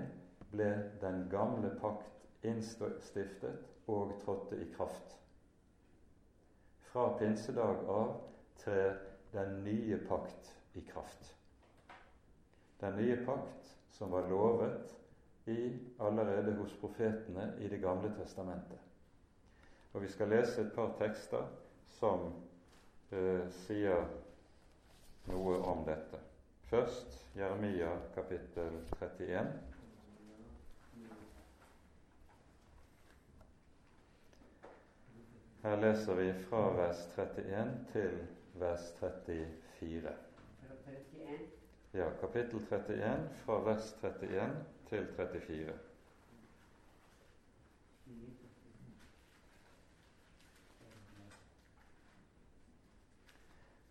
ble 0.53 0.71
den 1.03 1.27
gamle 1.31 1.75
pakt 1.81 2.47
innstiftet 2.47 3.91
og 3.93 4.17
trådte 4.25 4.63
i 4.63 4.71
kraft. 4.77 5.17
Fra 6.91 7.09
pinsedag 7.19 7.85
av 7.89 8.15
trer 8.63 8.99
den 9.33 9.65
nye 9.65 9.99
pakt 10.09 10.55
i 10.73 10.81
kraft. 10.81 11.35
Den 12.81 12.97
nye 12.97 13.17
pakt 13.27 13.77
som 13.91 14.11
var 14.11 14.29
lovet 14.29 14.95
i, 15.45 15.79
allerede 15.99 16.53
hos 16.57 16.75
profetene 16.81 17.53
i 17.59 17.69
Det 17.69 17.79
gamle 17.81 18.13
testamentet. 18.19 18.79
Og 19.93 20.03
Vi 20.03 20.09
skal 20.09 20.29
lese 20.29 20.61
et 20.61 20.73
par 20.75 20.93
tekster 20.99 21.47
som 21.89 22.27
eh, 23.13 23.47
sier 23.65 24.03
noe 25.31 25.57
om 25.65 25.85
dette. 25.87 26.21
Først 26.69 27.23
Jeremia 27.37 27.93
kapittel 28.15 28.83
31. 29.01 29.76
Her 35.67 35.77
leser 35.77 36.15
vi 36.15 36.33
fra 36.33 36.59
vers 36.77 36.99
31 37.19 37.71
til 37.93 38.13
vers 38.55 38.93
34. 39.01 40.13
Ja, 41.95 42.11
kapittel 42.21 42.61
31 42.61 43.31
fra 43.45 43.57
vers 43.67 43.89
31 44.03 44.65
til 44.89 45.07
34. 45.17 45.73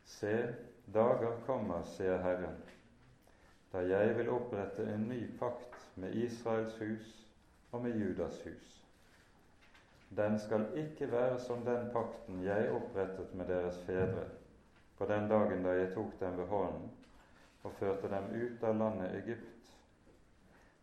Se, 0.06 0.56
dager 0.94 1.36
kommer, 1.46 1.84
sier 1.98 2.24
Herren, 2.24 2.64
da 3.76 3.84
jeg 3.84 4.16
vil 4.22 4.32
opprette 4.32 4.88
en 4.96 5.10
ny 5.12 5.20
pakt 5.44 5.76
med 6.00 6.16
Israels 6.24 6.80
hus 6.80 7.12
og 7.72 7.84
med 7.84 8.00
Judas 8.00 8.40
hus. 8.48 8.85
Den 10.16 10.40
skal 10.40 10.68
ikke 10.80 11.12
være 11.12 11.40
som 11.40 11.66
den 11.66 11.90
pakten 11.94 12.44
jeg 12.44 12.72
opprettet 12.72 13.34
med 13.36 13.50
deres 13.52 13.82
fedre 13.88 14.28
på 14.98 15.06
den 15.10 15.28
dagen 15.30 15.66
da 15.66 15.74
jeg 15.76 15.92
tok 15.94 16.14
dem 16.20 16.38
ved 16.38 16.48
hånden 16.48 16.92
og 17.64 17.74
førte 17.80 18.12
dem 18.14 18.32
ut 18.32 18.64
av 18.64 18.78
landet 18.80 19.18
Egypt 19.24 19.56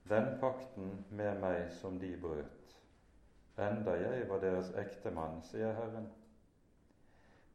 den 0.08 0.38
pakten 0.40 1.04
med 1.10 1.38
meg 1.40 1.68
som 1.78 1.98
de 2.02 2.10
brøt, 2.20 2.72
enda 3.56 3.94
jeg 4.00 4.26
var 4.30 4.40
deres 4.42 4.72
ektemann, 4.82 5.38
sier 5.46 5.76
Herren. 5.76 6.08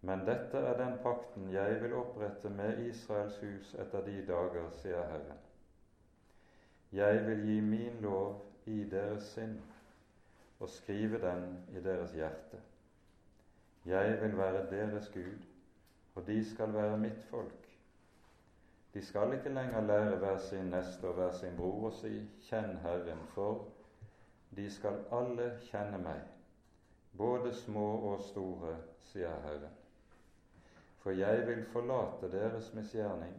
Men 0.08 0.24
dette 0.30 0.62
er 0.70 0.78
den 0.80 0.96
pakten 1.04 1.50
jeg 1.52 1.82
vil 1.82 1.98
opprette 2.00 2.50
med 2.54 2.80
Israels 2.86 3.36
hus 3.44 3.74
etter 3.84 4.06
de 4.06 4.22
dager, 4.30 4.70
sier 4.80 5.04
Herren. 5.12 5.42
Jeg 6.96 7.26
vil 7.28 7.44
gi 7.50 7.58
min 7.62 8.00
lov 8.02 8.38
i 8.66 8.84
deres 8.90 9.28
sinn 9.36 9.58
og 10.60 10.70
skrive 10.70 11.22
den 11.22 11.66
i 11.78 11.84
deres 11.84 12.12
hjerte. 12.12 12.58
Jeg 13.86 14.22
vil 14.22 14.38
være 14.38 14.70
deres 14.70 15.10
Gud, 15.14 15.38
og 16.16 16.28
de 16.28 16.54
skal 16.54 16.74
være 16.74 16.98
mitt 16.98 17.24
folk. 17.24 17.68
De 18.94 19.06
skal 19.06 19.34
ikke 19.34 19.50
lenger 19.50 19.82
lære 19.82 20.16
hver 20.18 20.38
sin 20.38 20.66
neste 20.74 21.06
og 21.08 21.14
hver 21.14 21.32
sin 21.32 21.58
bror 21.58 21.86
og 21.86 21.94
si 21.94 22.30
'Kjenn 22.42 22.78
Herren', 22.78 23.28
for 23.28 23.68
de 24.56 24.72
skal 24.72 25.06
alle 25.12 25.60
kjenne 25.62 25.98
meg, 25.98 26.22
både 27.18 27.54
små 27.54 27.98
og 28.12 28.22
store, 28.22 28.78
sier 29.04 29.40
Herren. 29.44 29.76
For 30.98 31.12
jeg 31.12 31.48
vil 31.48 31.66
forlate 31.66 32.32
deres 32.32 32.74
misgjerning 32.74 33.36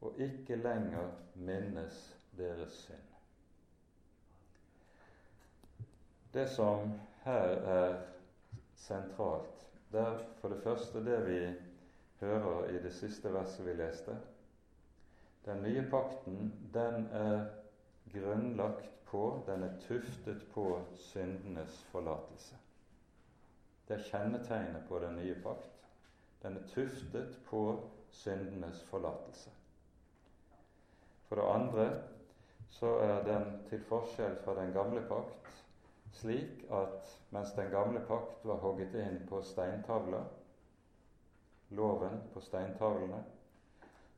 og 0.00 0.14
ikke 0.18 0.56
lenger 0.56 1.10
minnes 1.34 2.16
deres 2.38 2.72
synd. 2.72 3.09
Det 6.32 6.48
som 6.48 6.92
her 7.24 7.56
er 7.74 7.96
sentralt, 8.76 9.66
det 9.92 10.00
er 10.00 10.20
for 10.40 10.48
det 10.48 10.62
første 10.62 11.02
det 11.04 11.18
vi 11.26 11.40
hører 12.20 12.68
i 12.70 12.82
det 12.82 12.92
siste 12.94 13.32
verset 13.34 13.66
vi 13.66 13.74
leste, 13.74 14.14
den 15.44 15.62
nye 15.62 15.82
pakten, 15.90 16.52
den 16.74 17.08
er 17.12 17.46
grunnlagt 18.12 18.90
på, 19.10 19.42
den 19.46 19.62
er 19.62 19.78
tuftet 19.80 20.46
på 20.54 20.80
syndenes 20.96 21.82
forlatelse. 21.90 22.56
Det 23.88 23.96
er 23.96 24.06
kjennetegnet 24.06 24.84
på 24.88 24.98
den 25.02 25.16
nye 25.16 25.34
pakt. 25.42 25.88
Den 26.42 26.56
er 26.56 26.66
tuftet 26.74 27.38
på 27.48 27.62
syndenes 28.10 28.82
forlatelse. 28.90 29.50
For 31.28 31.36
det 31.36 31.48
andre 31.54 31.88
så 32.70 32.86
er 32.86 33.24
den 33.26 33.50
til 33.68 33.82
forskjell 33.88 34.36
fra 34.44 34.54
den 34.60 34.72
gamle 34.72 35.02
pakt 35.08 35.64
slik 36.12 36.64
at 36.70 37.10
mens 37.30 37.52
den 37.56 37.70
gamle 37.70 38.00
pakt 38.08 38.44
var 38.44 38.62
hogget 38.64 38.94
inn 38.94 39.20
på 39.28 39.42
steintavler, 39.42 40.26
loven 41.68 42.18
på 42.34 42.40
steintavlene, 42.40 43.22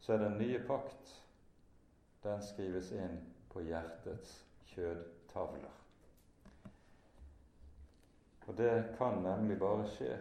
så 0.01 0.15
er 0.15 0.25
den 0.25 0.39
nye 0.41 0.63
pakt 0.67 1.13
den 2.23 2.43
skrives 2.43 2.93
inn 2.97 3.19
på 3.53 3.63
hjertets 3.67 4.43
kjødtavler. 4.73 5.79
Og 8.47 8.57
det 8.59 8.95
kan 8.99 9.23
nemlig 9.23 9.59
bare 9.61 9.87
skje 9.95 10.17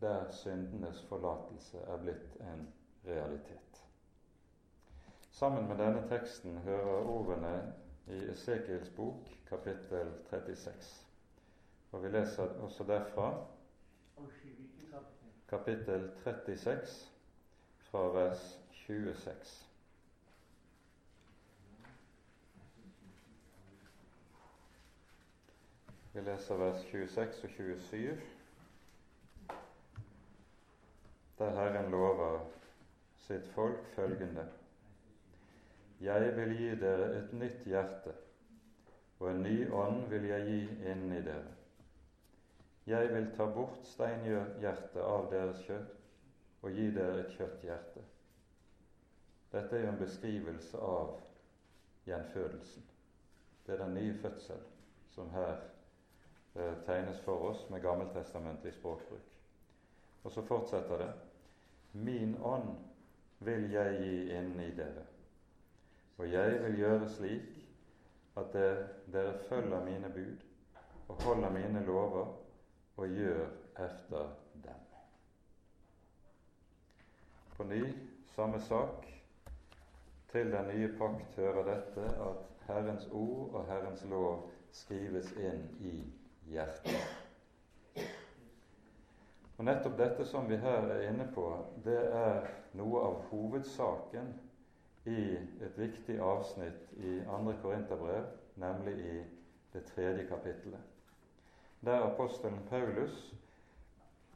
der 0.00 0.30
syndenes 0.34 1.02
forlatelse 1.10 1.78
er 1.86 2.02
blitt 2.02 2.40
en 2.40 2.66
realitet. 3.06 3.82
Sammen 5.30 5.68
med 5.68 5.78
denne 5.78 6.02
teksten 6.10 6.58
hører 6.64 7.06
ordene 7.06 7.52
i 8.10 8.18
Esekiels 8.32 8.90
bok, 8.96 9.37
kapittel 9.48 10.12
36. 10.30 11.06
Og 11.92 12.02
vi 12.02 12.08
leser 12.08 12.42
også 12.62 12.84
derfra 12.84 13.28
kapittel 15.48 16.10
36 16.24 16.86
fra 17.90 17.98
vers 18.18 18.58
26. 18.72 19.68
Vi 26.12 26.20
leser 26.20 26.54
vers 26.56 26.80
26 26.82 27.44
og 27.44 27.50
27, 27.50 28.20
der 31.38 31.50
Herren 31.50 31.90
lover 31.90 32.40
sitt 33.26 33.48
folk 33.54 33.84
følgende 33.94 34.48
Jeg 36.00 36.36
vil 36.36 36.56
gi 36.58 36.70
dere 36.80 37.06
et 37.18 37.32
nytt 37.32 37.64
hjerte, 37.66 38.12
og 39.18 39.30
en 39.30 39.42
ny 39.42 39.70
ånd 39.74 40.04
vil 40.10 40.28
jeg 40.30 40.46
gi 40.46 40.90
inn 40.90 41.08
i 41.12 41.22
dere. 41.26 41.54
Jeg 42.88 43.08
vil 43.12 43.26
ta 43.36 43.46
bort 43.52 43.82
steinhjertet 43.84 45.00
av 45.02 45.26
deres 45.32 45.60
kjøtt 45.66 45.96
og 46.62 46.70
gi 46.74 46.86
dere 46.94 47.24
et 47.24 47.34
kjøtthjerte. 47.36 48.04
Dette 49.52 49.76
er 49.76 49.84
jo 49.84 49.90
en 49.92 50.00
beskrivelse 50.00 50.78
av 50.78 51.18
gjenfødelsen. 52.08 52.86
Det 53.66 53.74
er 53.74 53.82
den 53.84 53.94
nye 53.98 54.14
fødsel 54.22 54.62
som 55.14 55.30
her 55.34 55.58
eh, 56.54 56.74
tegnes 56.86 57.20
for 57.24 57.50
oss 57.50 57.66
med 57.70 57.82
gammeltestamentlig 57.84 58.72
språkbruk. 58.78 59.28
Og 60.24 60.32
så 60.32 60.42
fortsetter 60.42 61.04
det. 61.04 61.12
Min 61.92 62.36
ånd 62.44 62.70
vil 63.44 63.70
jeg 63.72 64.00
gi 64.02 64.16
inn 64.36 64.54
i 64.60 64.70
dere, 64.76 65.04
og 66.18 66.26
jeg 66.32 66.58
vil 66.64 66.80
gjøre 66.80 67.08
slik 67.12 67.57
at 68.38 68.52
dere, 69.12 69.38
følger 69.48 69.84
mine 69.84 70.10
bud 70.14 70.36
og 71.08 71.22
holder 71.22 71.50
mine 71.50 71.84
lover 71.86 72.26
og 72.96 73.08
gjør 73.08 73.46
efter 73.78 74.28
dem. 74.54 74.80
På 77.56 77.64
ny 77.64 77.84
samme 78.34 78.60
sak. 78.60 79.06
Til 80.32 80.52
den 80.52 80.68
nye 80.76 80.98
pakt 80.98 81.36
hører 81.36 81.64
dette 81.74 82.00
at 82.00 82.66
Herrens 82.66 83.08
ord 83.12 83.50
og 83.54 83.66
Herrens 83.66 84.04
lov 84.04 84.50
skrives 84.72 85.32
inn 85.32 85.64
i 85.80 85.94
hjertet. 86.52 88.04
Og 89.58 89.64
Nettopp 89.64 89.96
dette 89.98 90.26
som 90.28 90.46
vi 90.50 90.56
her 90.60 90.86
er 90.92 91.08
inne 91.08 91.26
på, 91.34 91.46
det 91.84 91.98
er 92.12 92.44
noe 92.78 93.00
av 93.08 93.16
hovedsaken 93.30 94.28
i 95.08 95.24
et 95.64 95.78
viktig 95.78 96.18
avsnitt 96.20 96.92
i 96.96 97.18
2. 97.26 97.54
Korinterbrev, 97.62 98.28
nemlig 98.60 98.94
i 98.98 99.16
det 99.72 99.84
tredje 99.92 100.26
kapittelet. 100.28 100.80
Der 101.80 102.02
apostelen 102.02 102.60
Paulus 102.70 103.34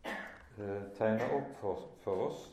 eh, 0.04 0.82
tegner 0.98 1.34
opp 1.36 1.56
for, 1.60 1.86
for 2.04 2.26
oss 2.28 2.44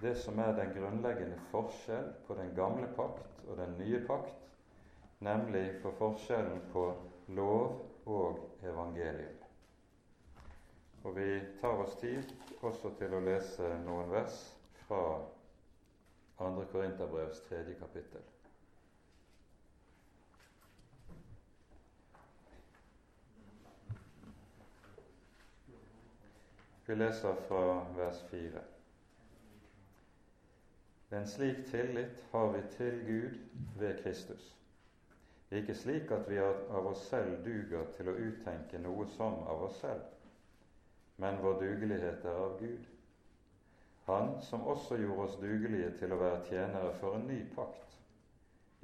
det 0.00 0.16
som 0.20 0.38
er 0.38 0.52
den 0.56 0.74
grunnleggende 0.74 1.38
forskjell 1.50 2.10
på 2.26 2.34
den 2.34 2.52
gamle 2.56 2.88
pakt 2.96 3.44
og 3.48 3.56
den 3.56 3.76
nye 3.78 4.02
pakt, 4.06 4.34
nemlig 5.24 5.70
for 5.82 5.96
forskjellen 5.98 6.60
på 6.72 6.90
lov 7.28 7.78
og 8.06 8.42
evangelium. 8.62 9.38
Og 11.04 11.16
vi 11.16 11.40
tar 11.60 11.80
oss 11.86 11.94
tid 12.00 12.34
også 12.66 12.90
til 12.98 13.14
å 13.14 13.22
lese 13.24 13.70
noen 13.86 14.10
vers 14.10 14.36
fra 14.86 15.02
2. 16.38 16.64
Korinterbrevs 16.72 17.40
tredje 17.48 17.74
kapittel. 17.74 18.20
Vi 26.86 26.94
leser 26.94 27.34
fra 27.48 27.62
vers 27.96 28.22
4. 28.30 28.60
En 31.10 31.26
slik 31.26 31.66
tillit 31.66 32.24
har 32.30 32.52
vi 32.52 32.62
til 32.76 33.00
Gud 33.06 33.38
ved 33.78 34.02
Kristus. 34.02 34.56
Ikke 35.50 35.74
slik 35.74 36.10
at 36.10 36.30
vi 36.30 36.38
av 36.38 36.86
oss 36.86 37.08
selv 37.08 37.44
duger 37.44 37.86
til 37.96 38.10
å 38.10 38.16
uttenke 38.28 38.78
noe 38.82 39.06
som 39.16 39.38
av 39.46 39.62
oss 39.68 39.78
selv, 39.80 40.02
men 41.22 41.38
vår 41.42 41.60
dugelighet 41.60 42.24
er 42.24 42.40
av 42.44 42.56
Gud. 42.60 42.86
Han 44.06 44.42
som 44.42 44.66
også 44.66 44.96
gjorde 44.96 45.22
oss 45.22 45.38
dugelige 45.40 45.90
til 45.98 46.12
å 46.14 46.20
være 46.20 46.44
tjenere 46.46 46.92
for 47.00 47.16
en 47.18 47.26
ny 47.26 47.40
pakt. 47.56 47.96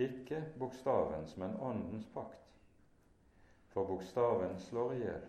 Ikke 0.02 0.40
bokstavens, 0.58 1.36
men 1.38 1.54
åndens 1.62 2.08
pakt. 2.14 2.56
For 3.72 3.86
bokstaven 3.88 4.58
slår 4.66 4.94
i 4.96 4.98
hjel, 5.04 5.28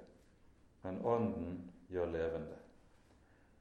men 0.83 0.99
ånden 1.05 1.61
gjør 1.93 2.09
levende. 2.15 2.57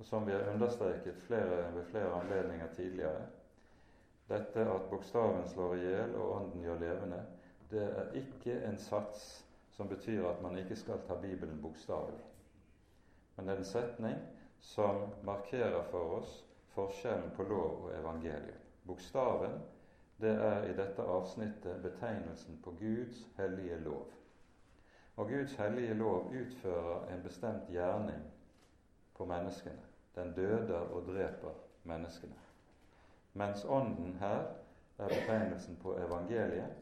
Og 0.01 0.09
som 0.09 0.27
vi 0.27 0.33
har 0.33 0.49
understreket 0.55 1.21
flere, 1.29 1.69
ved 1.77 1.87
flere 1.93 2.17
anledninger 2.23 2.75
tidligere, 2.75 3.29
dette 4.33 4.65
at 4.73 4.89
bokstaven 4.91 5.45
slår 5.53 5.77
i 5.77 5.85
hjel 5.85 6.17
og 6.17 6.37
ånden 6.41 6.65
gjør 6.65 6.81
levende, 6.81 7.23
det 7.71 7.85
er 7.85 8.17
ikke 8.25 8.57
en 8.67 8.81
sats 8.81 9.45
som 9.77 9.89
betyr 9.89 10.25
at 10.29 10.43
man 10.43 10.57
ikke 10.59 10.77
skal 10.77 11.05
ta 11.07 11.15
Bibelen 11.21 11.61
bokstavelig 11.63 12.25
men 13.37 13.47
det 13.47 13.55
er 13.55 13.59
en 13.63 13.65
setning 13.65 14.19
som 14.63 15.07
markerer 15.23 15.83
for 15.91 16.19
oss 16.21 16.45
forskjellen 16.75 17.31
på 17.37 17.43
lov 17.43 17.87
og 17.87 17.95
evangelium. 17.99 18.61
Bokstaven 18.87 19.61
det 20.23 20.31
er 20.31 20.69
i 20.71 20.75
dette 20.79 21.03
avsnittet 21.03 21.83
betegnelsen 21.83 22.61
på 22.65 22.71
Guds 22.79 23.27
hellige 23.37 23.79
lov. 23.83 24.07
Og 25.17 25.29
Guds 25.29 25.55
hellige 25.59 25.95
lov 25.95 26.31
utfører 26.31 27.09
en 27.15 27.23
bestemt 27.23 27.69
gjerning 27.71 28.23
på 29.17 29.25
menneskene. 29.25 29.83
Den 30.15 30.33
døder 30.35 30.79
og 30.79 31.07
dreper 31.07 31.59
menneskene. 31.85 32.39
Mens 33.33 33.65
Ånden 33.65 34.15
her 34.21 34.45
er 34.99 35.09
betegnelsen 35.09 35.77
på 35.83 35.97
evangeliet. 35.99 36.75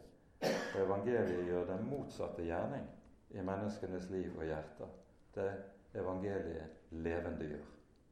Og 0.75 0.81
evangeliet 0.85 1.47
gjør 1.47 1.65
den 1.65 1.89
motsatte 1.91 2.43
gjerning 2.43 2.87
i 3.31 3.43
menneskenes 3.43 4.11
liv 4.11 4.37
og 4.39 4.45
hjerter. 4.45 4.93
Det 5.35 5.53
evangeliet 5.95 6.80
levendegjør. 6.91 7.67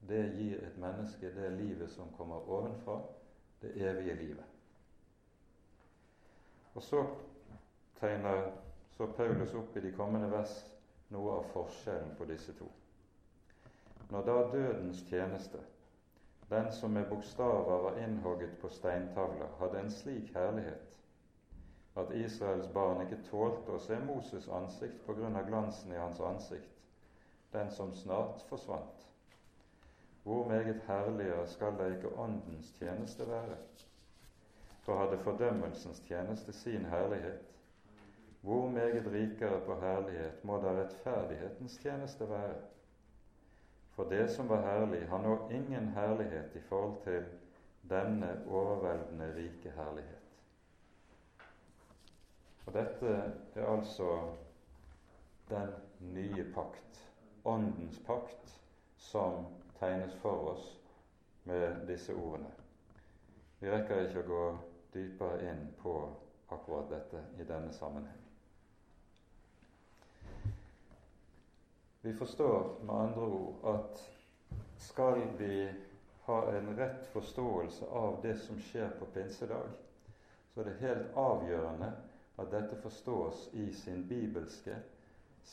Det 0.09 0.23
gir 0.37 0.63
et 0.63 0.79
menneske 0.79 1.35
det 1.35 1.53
livet 1.59 1.91
som 1.91 2.13
kommer 2.17 2.49
ovenfra, 2.49 3.01
det 3.63 3.73
evige 3.77 4.15
livet. 4.15 4.45
Og 6.75 6.83
så 6.83 7.07
tegner 8.01 8.51
så 8.97 9.07
Paulus 9.17 9.55
opp 9.55 9.77
i 9.77 9.81
de 9.81 9.93
kommende 9.93 10.31
vers 10.31 10.55
noe 11.15 11.39
av 11.41 11.49
forskjellen 11.53 12.15
på 12.19 12.27
disse 12.31 12.55
to. 12.59 12.69
Når 14.11 14.25
da 14.27 14.37
dødens 14.53 15.03
tjeneste, 15.11 15.59
den 16.51 16.73
som 16.73 16.91
med 16.91 17.11
bokstaver 17.11 17.83
var 17.83 17.99
innhogget 18.05 18.55
på 18.63 18.69
steintavler, 18.73 19.51
hadde 19.59 19.81
en 19.81 19.91
slik 19.91 20.31
herlighet 20.35 20.95
at 21.99 22.15
Israels 22.15 22.69
barn 22.73 23.03
ikke 23.03 23.25
tålte 23.27 23.75
å 23.75 23.83
se 23.83 23.99
Moses' 24.07 24.49
ansikt 24.55 25.09
av 25.11 25.47
glansen 25.49 25.93
i 25.93 25.99
hans 25.99 26.21
ansikt, 26.21 26.78
den 27.53 27.71
som 27.71 27.95
snart 27.95 28.43
forsvant. 28.49 29.09
Hvor 30.23 30.49
meget 30.49 30.83
herligere 30.87 31.47
skal 31.49 31.79
da 31.79 31.87
ikke 31.87 32.19
Åndens 32.19 32.73
tjeneste 32.79 33.29
være? 33.29 33.57
For 34.81 34.99
hadde 34.99 35.19
fordømmelsens 35.19 36.01
tjeneste 36.01 36.53
sin 36.53 36.85
herlighet, 36.85 37.41
hvor 38.41 38.69
meget 38.69 39.13
rikere 39.13 39.61
på 39.67 39.81
herlighet 39.81 40.45
må 40.45 40.61
da 40.63 40.73
rettferdighetens 40.83 41.79
tjeneste 41.79 42.29
være? 42.29 42.55
For 43.91 44.05
det 44.05 44.31
som 44.31 44.49
var 44.49 44.61
herlig, 44.63 45.09
har 45.09 45.19
nå 45.19 45.49
ingen 45.51 45.89
herlighet 45.89 46.55
i 46.55 46.61
forhold 46.61 47.03
til 47.05 47.25
denne 47.91 48.45
overveldende 48.49 49.35
rike 49.37 49.71
herlighet. 49.71 50.39
Og 52.67 52.75
dette 52.75 53.33
er 53.55 53.67
altså 53.67 54.35
den 55.49 55.69
nye 56.01 56.53
pakt 56.55 57.08
Åndens 57.49 57.99
pakt 58.07 58.61
som 58.97 59.47
tegnes 59.79 60.15
for 60.23 60.51
oss 60.53 60.77
med 61.49 61.87
disse 61.89 62.13
ordene. 62.15 62.51
Vi 63.59 63.71
rekker 63.73 64.05
ikke 64.05 64.23
å 64.23 64.29
gå 64.29 64.43
dypere 64.93 65.49
inn 65.49 65.63
på 65.81 65.95
akkurat 66.53 66.91
dette 66.93 67.23
i 67.41 67.47
denne 67.49 67.73
sammenheng. 67.73 68.21
Vi 72.05 72.13
forstår 72.21 72.69
med 72.85 72.95
andre 72.95 73.31
ord 73.41 73.67
at 73.73 74.05
skal 74.85 75.25
vi 75.41 75.67
ha 76.29 76.39
en 76.53 76.75
rett 76.77 77.09
forståelse 77.17 77.89
av 78.05 78.21
det 78.23 78.37
som 78.45 78.61
skjer 78.61 78.93
på 79.01 79.09
pinsedag, 79.17 79.73
så 80.53 80.61
er 80.61 80.69
det 80.69 80.81
helt 80.85 81.17
avgjørende 81.17 81.95
at 82.39 82.53
dette 82.53 82.77
forstås 82.85 83.49
i 83.57 83.71
sin 83.73 84.05
bibelske 84.09 84.77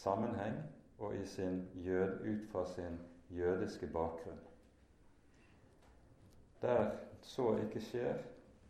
sammenheng 0.03 0.59
og 0.99 1.15
i 1.15 1.25
sin 1.25 1.69
jød, 1.75 2.19
ut 2.21 2.51
fra 2.51 2.65
sin 2.67 2.99
jødiske 3.29 3.87
bakgrunn. 3.87 4.39
Der 6.61 6.91
så 7.21 7.57
ikke 7.57 7.81
skjer, 7.81 8.17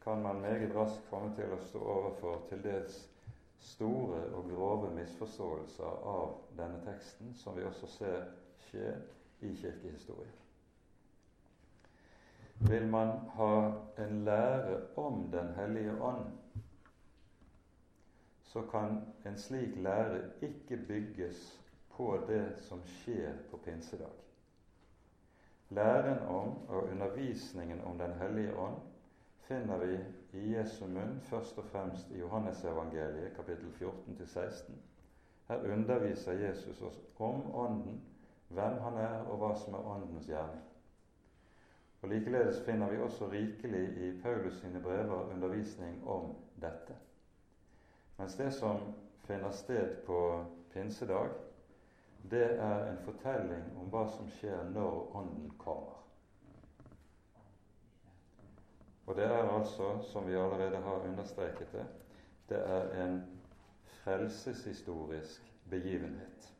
kan 0.03 0.21
man 0.21 0.41
meget 0.41 0.76
raskt 0.76 1.09
komme 1.09 1.36
til 1.36 1.53
å 1.53 1.59
stå 1.65 1.80
overfor 1.80 2.41
til 2.49 2.63
dels 2.63 2.97
store 3.65 4.21
og 4.38 4.49
grove 4.49 4.91
misforståelser 4.95 6.01
av 6.15 6.34
denne 6.57 6.82
teksten, 6.86 7.34
som 7.36 7.57
vi 7.57 7.63
også 7.65 7.88
ser 7.88 8.26
skje 8.67 8.91
i 9.41 9.53
kirkehistorien. 9.61 10.41
Vil 12.69 12.88
man 12.88 13.17
ha 13.36 13.55
en 13.97 14.23
lære 14.26 14.78
om 14.97 15.28
Den 15.32 15.53
hellige 15.57 16.01
ånd, 16.01 16.26
så 18.43 18.61
kan 18.71 19.01
en 19.26 19.38
slik 19.38 19.76
lære 19.76 20.21
ikke 20.41 20.78
bygges 20.88 21.64
på 21.98 22.18
det 22.28 22.46
som 22.68 22.84
skjer 22.84 23.34
på 23.52 23.58
pinsedag. 23.58 24.14
Læren 25.70 26.20
om 26.28 26.58
og 26.68 26.84
undervisningen 26.91 27.82
om 27.82 27.98
Den 27.98 28.14
hellige 28.14 28.58
ånd 28.58 28.76
finner 29.48 29.78
vi 29.78 29.98
i 30.34 30.58
Jesu 30.58 30.86
munn 30.88 31.20
først 31.30 31.58
og 31.58 31.66
fremst 31.72 32.12
i 32.12 32.20
Johannesevangeliet 32.20 33.36
kapittel 33.36 33.72
14-16. 33.80 34.74
Her 35.48 35.74
underviser 35.74 36.34
Jesus 36.34 36.82
oss 36.82 37.00
om 37.20 37.56
Ånden, 37.56 38.02
hvem 38.48 38.78
han 38.82 38.98
er, 38.98 39.20
og 39.30 39.38
hva 39.38 39.52
som 39.58 39.74
er 39.74 39.88
Åndens 39.88 40.28
gjerning. 40.28 40.62
Og 42.02 42.10
Likeledes 42.10 42.64
finner 42.66 42.89
vi 42.89 43.02
også 43.02 43.30
rikelig 43.32 43.84
i 43.98 44.22
Paulus 44.22 44.60
sine 44.62 44.82
brever 44.82 45.32
undervisning 45.34 46.08
om 46.08 46.36
dette. 46.62 46.93
Mens 48.18 48.36
det 48.36 48.52
som 48.54 48.93
finner 49.26 49.52
sted 49.52 49.96
på 50.06 50.46
pinsedag, 50.74 51.30
det 52.32 52.45
er 52.59 52.88
en 52.89 52.97
fortelling 53.05 53.67
om 53.80 53.89
hva 53.93 54.05
som 54.15 54.30
skjer 54.38 54.63
når 54.73 55.15
Ånden 55.15 55.51
kommer. 55.61 56.01
Og 59.05 59.15
det 59.15 59.26
er 59.30 59.51
altså, 59.53 59.91
som 60.11 60.26
vi 60.28 60.34
allerede 60.34 60.82
har 60.82 61.05
understreket 61.09 61.71
det, 61.71 61.86
det 62.49 62.57
er 62.57 63.05
en 63.05 63.19
frelseshistorisk 63.84 65.53
begivenhet. 65.69 66.51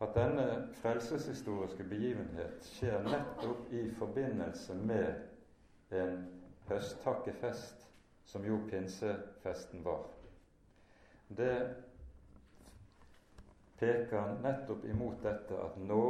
At 0.00 0.12
denne 0.14 0.68
frelseshistoriske 0.82 1.84
begivenhet 1.84 2.64
skjer 2.76 3.00
nettopp 3.08 3.72
i 3.72 3.86
forbindelse 3.96 4.74
med 4.74 5.14
en 5.96 6.26
høsttakkefest, 6.68 7.86
som 8.24 8.44
jo 8.44 8.58
pinsefesten 8.70 9.84
var. 9.84 10.04
Det 11.28 11.52
peker 13.78 14.36
nettopp 14.42 14.84
imot 14.84 15.22
dette 15.22 15.58
at 15.60 15.76
nå 15.80 16.04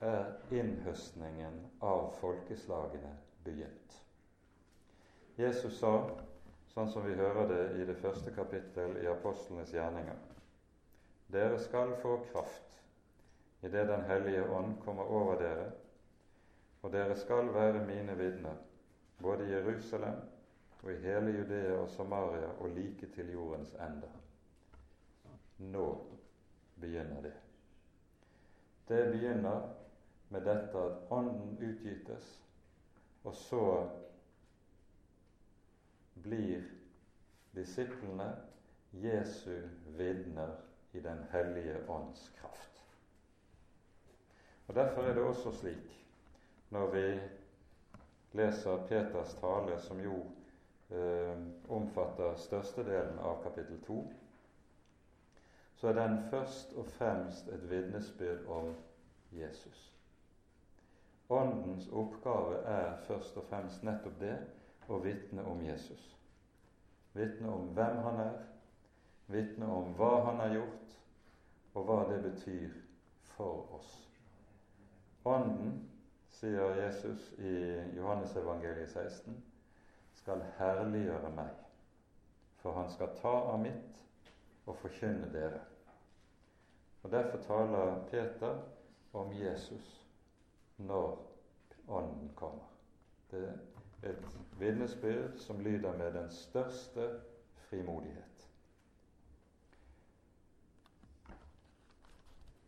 er 0.00 0.32
innhøstningen 0.50 1.56
av 1.80 2.10
folkeslagene 2.20 3.12
begynt. 3.44 3.96
Jesus 5.40 5.78
sa, 5.80 5.94
sånn 6.72 6.90
som 6.92 7.04
vi 7.06 7.16
hører 7.16 7.48
det 7.48 7.62
i 7.80 7.86
det 7.88 7.96
første 8.00 8.32
kapittel 8.36 8.98
i 9.00 9.08
apostlenes 9.08 9.72
gjerninger, 9.72 10.18
dere 11.32 11.60
skal 11.62 11.94
få 12.02 12.18
kraft 12.32 12.80
idet 13.62 13.88
Den 13.88 14.04
hellige 14.08 14.48
ånd 14.56 14.78
kommer 14.84 15.04
over 15.04 15.36
dere, 15.40 15.66
og 16.82 16.92
dere 16.92 17.16
skal 17.16 17.50
være 17.54 17.84
mine 17.84 18.14
vitner, 18.16 18.56
både 19.20 19.44
i 19.44 19.52
Jerusalem 19.52 20.22
og 20.82 20.92
i 20.92 20.96
hele 21.04 21.34
Judea 21.36 21.74
og 21.76 21.90
Samaria 21.92 22.48
og 22.58 22.72
like 22.72 23.06
til 23.14 23.32
jordens 23.32 23.74
ende. 23.74 24.08
Nå 25.58 25.86
begynner 26.80 27.22
det. 27.22 27.32
Det 28.88 29.12
begynner 29.12 29.68
med 30.28 30.46
dette 30.46 30.78
at 30.78 31.10
Ånden 31.10 31.58
utgytes, 31.60 32.30
og 33.24 33.34
så 33.34 33.64
blir 36.22 36.62
disiplene 37.54 38.30
Jesu 38.92 39.60
vitner 39.86 40.56
i 40.92 41.00
Den 41.00 41.24
hellige 41.30 41.90
ånds 41.90 42.32
kraft. 42.40 42.84
Og 44.66 44.74
Derfor 44.74 45.02
er 45.02 45.14
det 45.14 45.22
også 45.22 45.52
slik, 45.52 46.06
når 46.70 46.90
vi 46.90 47.20
leser 48.32 48.86
Peters 48.86 49.34
tale, 49.34 49.80
som 49.80 50.00
jo 50.00 50.18
eh, 50.90 51.38
omfatter 51.68 52.36
størstedelen 52.36 53.18
av 53.18 53.42
kapittel 53.42 53.80
2, 53.86 53.98
så 55.80 55.88
er 55.88 55.92
den 55.92 56.18
først 56.30 56.72
og 56.76 56.86
fremst 56.86 57.48
et 57.48 57.70
vitnesbyrd 57.70 58.46
om 58.46 58.74
Jesus. 59.32 59.92
Åndens 61.30 61.88
oppgave 61.88 62.56
er 62.56 62.96
først 63.06 63.36
og 63.36 63.44
fremst 63.48 63.84
nettopp 63.86 64.18
det 64.20 64.34
å 64.90 64.98
vitne 65.00 65.44
om 65.46 65.62
Jesus. 65.64 66.02
Vitne 67.14 67.48
om 67.48 67.70
hvem 67.78 68.02
han 68.04 68.20
er, 68.26 68.36
vitne 69.30 69.70
om 69.72 69.94
hva 69.96 70.10
han 70.26 70.42
har 70.42 70.54
gjort, 70.58 70.98
og 71.74 71.86
hva 71.86 71.98
det 72.10 72.20
betyr 72.26 72.76
for 73.36 73.72
oss. 73.78 73.94
Ånden, 75.24 75.78
sier 76.34 76.76
Jesus 76.82 77.32
i 77.38 77.56
Johannesevangeliet 77.96 78.90
16, 78.90 79.40
skal 80.20 80.44
herliggjøre 80.58 81.32
meg, 81.40 81.56
for 82.60 82.76
han 82.76 82.90
skal 82.92 83.16
ta 83.22 83.36
av 83.54 83.60
mitt 83.62 84.06
og 84.66 84.76
forkynne 84.82 85.30
dere. 85.32 85.69
Og 87.02 87.10
Derfor 87.10 87.38
taler 87.38 88.04
Peter 88.10 88.58
om 89.12 89.32
Jesus 89.32 90.06
når 90.76 91.26
Ånden 91.88 92.30
kommer. 92.34 92.64
Det 93.30 93.58
er 94.02 94.10
et 94.10 94.38
vitnesbyrd 94.58 95.36
som 95.36 95.60
lyder 95.60 95.96
med 95.96 96.12
den 96.12 96.30
største 96.30 97.20
frimodighet. 97.54 98.50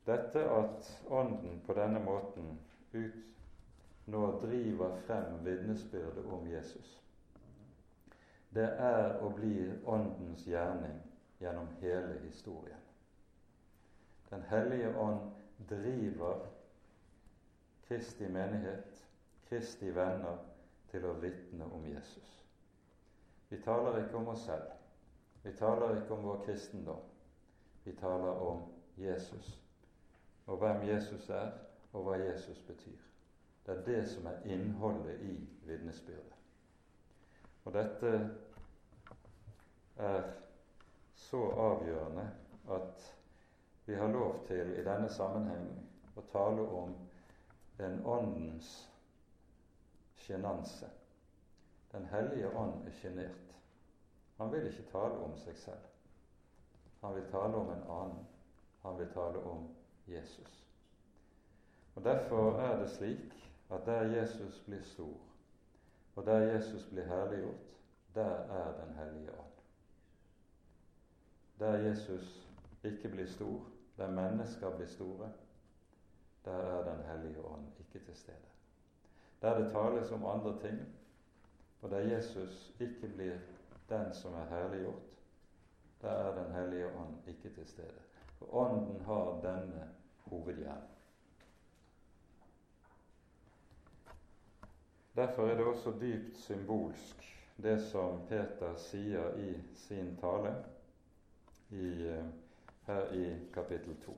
Dette 0.07 0.51
at 0.51 1.03
Ånden 1.11 1.62
på 1.66 1.72
denne 1.72 2.05
måten 2.05 2.59
ut 2.93 3.14
nå 4.07 4.41
driver 4.41 4.97
frem 5.07 5.45
vitnesbyrdet 5.45 6.26
om 6.26 6.51
Jesus, 6.51 7.03
det 8.55 8.68
er 8.78 9.14
og 9.22 9.35
blir 9.35 9.78
Åndens 9.87 10.45
gjerning 10.45 10.99
gjennom 11.41 11.68
hele 11.80 12.18
historien. 12.24 12.82
Den 14.33 14.43
hellige 14.49 14.99
ånd 14.99 15.30
driver 15.68 16.47
Kristi 17.89 18.28
menighet, 18.28 19.09
Kristi 19.49 19.91
venner, 19.93 20.39
til 20.89 21.05
å 21.05 21.12
vitne 21.20 21.66
om 21.68 21.85
Jesus. 21.89 22.33
Vi 23.51 23.59
taler 23.61 23.99
ikke 24.01 24.16
om 24.16 24.33
oss 24.33 24.47
selv. 24.49 24.72
Vi 25.43 25.53
taler 25.59 25.99
ikke 25.99 26.16
om 26.16 26.24
vår 26.24 26.41
kristendom. 26.47 27.05
Vi 27.85 27.93
taler 28.01 28.41
om 28.41 28.64
Jesus, 28.97 29.53
og 30.47 30.59
hvem 30.59 30.87
Jesus 30.89 31.28
er, 31.28 31.53
og 31.93 32.07
hva 32.07 32.16
Jesus 32.16 32.64
betyr. 32.66 33.01
Det 33.66 33.76
er 33.76 33.85
det 33.85 34.03
som 34.09 34.26
er 34.26 34.45
innholdet 34.49 35.20
i 35.28 35.35
vitnesbyrdet. 35.68 36.39
Og 37.64 37.74
dette 37.76 38.12
er 39.97 40.22
så 41.14 41.43
avgjørende 41.51 42.30
at 42.70 43.12
vi 43.85 43.95
har 43.95 44.09
lov 44.09 44.45
til 44.47 44.74
i 44.78 44.85
denne 44.85 45.09
sammenheng 45.11 45.68
å 46.16 46.24
tale 46.33 46.62
om 46.62 46.95
en 47.83 48.05
åndens 48.07 48.72
sjenanse. 50.22 50.91
Den 51.93 52.07
hellige 52.12 52.51
ånd 52.57 52.87
er 52.87 52.95
sjenert. 53.01 53.57
Han 54.39 54.53
vil 54.53 54.68
ikke 54.70 54.91
tale 54.93 55.18
om 55.24 55.35
seg 55.37 55.57
selv. 55.59 55.89
Han 57.03 57.14
vil 57.14 57.26
tale 57.30 57.59
om 57.59 57.70
en 57.74 57.85
annen. 57.91 58.22
Han 58.83 58.99
vil 58.99 59.11
tale 59.14 59.43
om 59.51 59.66
Jesus. 60.07 60.55
Og 61.95 62.05
Derfor 62.05 62.61
er 62.61 62.78
det 62.80 62.91
slik 62.91 63.35
at 63.70 63.87
der 63.87 64.03
Jesus 64.03 64.62
blir 64.66 64.83
stor, 64.83 65.18
og 66.14 66.26
der 66.26 66.39
Jesus 66.53 66.87
blir 66.91 67.05
herliggjort, 67.05 67.76
der 68.14 68.35
er 68.61 68.85
Den 68.85 68.95
hellige 68.95 69.30
ånd. 69.30 69.53
Der 71.59 71.76
Jesus 71.76 72.49
ikke 72.85 73.09
blir 73.09 73.26
stor, 73.26 73.72
der 74.03 74.11
mennesker 74.11 74.76
blir 74.76 74.86
store, 74.86 75.32
der 76.44 76.53
er 76.53 76.94
Den 76.94 77.05
hellige 77.05 77.44
ånd 77.44 77.66
ikke 77.78 78.05
til 78.05 78.16
stede. 78.16 78.36
Der 79.42 79.59
det 79.59 79.72
tales 79.72 80.12
om 80.12 80.26
andre 80.26 80.61
ting, 80.61 80.78
og 81.82 81.90
der 81.90 81.98
Jesus 81.98 82.74
ikke 82.80 83.09
blir 83.14 83.38
den 83.88 84.14
som 84.14 84.34
er 84.34 84.44
herliggjort, 84.44 85.03
der 86.00 86.11
er 86.11 86.44
Den 86.44 86.55
hellige 86.55 86.86
ånd 86.86 87.14
ikke 87.26 87.55
til 87.55 87.66
stede. 87.66 88.00
For 88.38 88.55
Ånden 88.55 89.05
har 89.05 89.40
denne 89.42 89.88
hovedhjernen. 90.24 90.88
Derfor 95.16 95.46
er 95.46 95.57
det 95.57 95.64
også 95.64 95.94
dypt 96.00 96.38
symbolsk, 96.38 97.46
det 97.62 97.82
som 97.82 98.20
Peter 98.28 98.76
sier 98.76 99.34
i 99.36 99.62
sin 99.74 100.16
tale 100.16 100.55
i, 101.70 102.07
eh, 102.07 102.24
her 102.93 103.12
i 103.12 103.36
kapittel 103.55 103.97
2. 104.05 104.16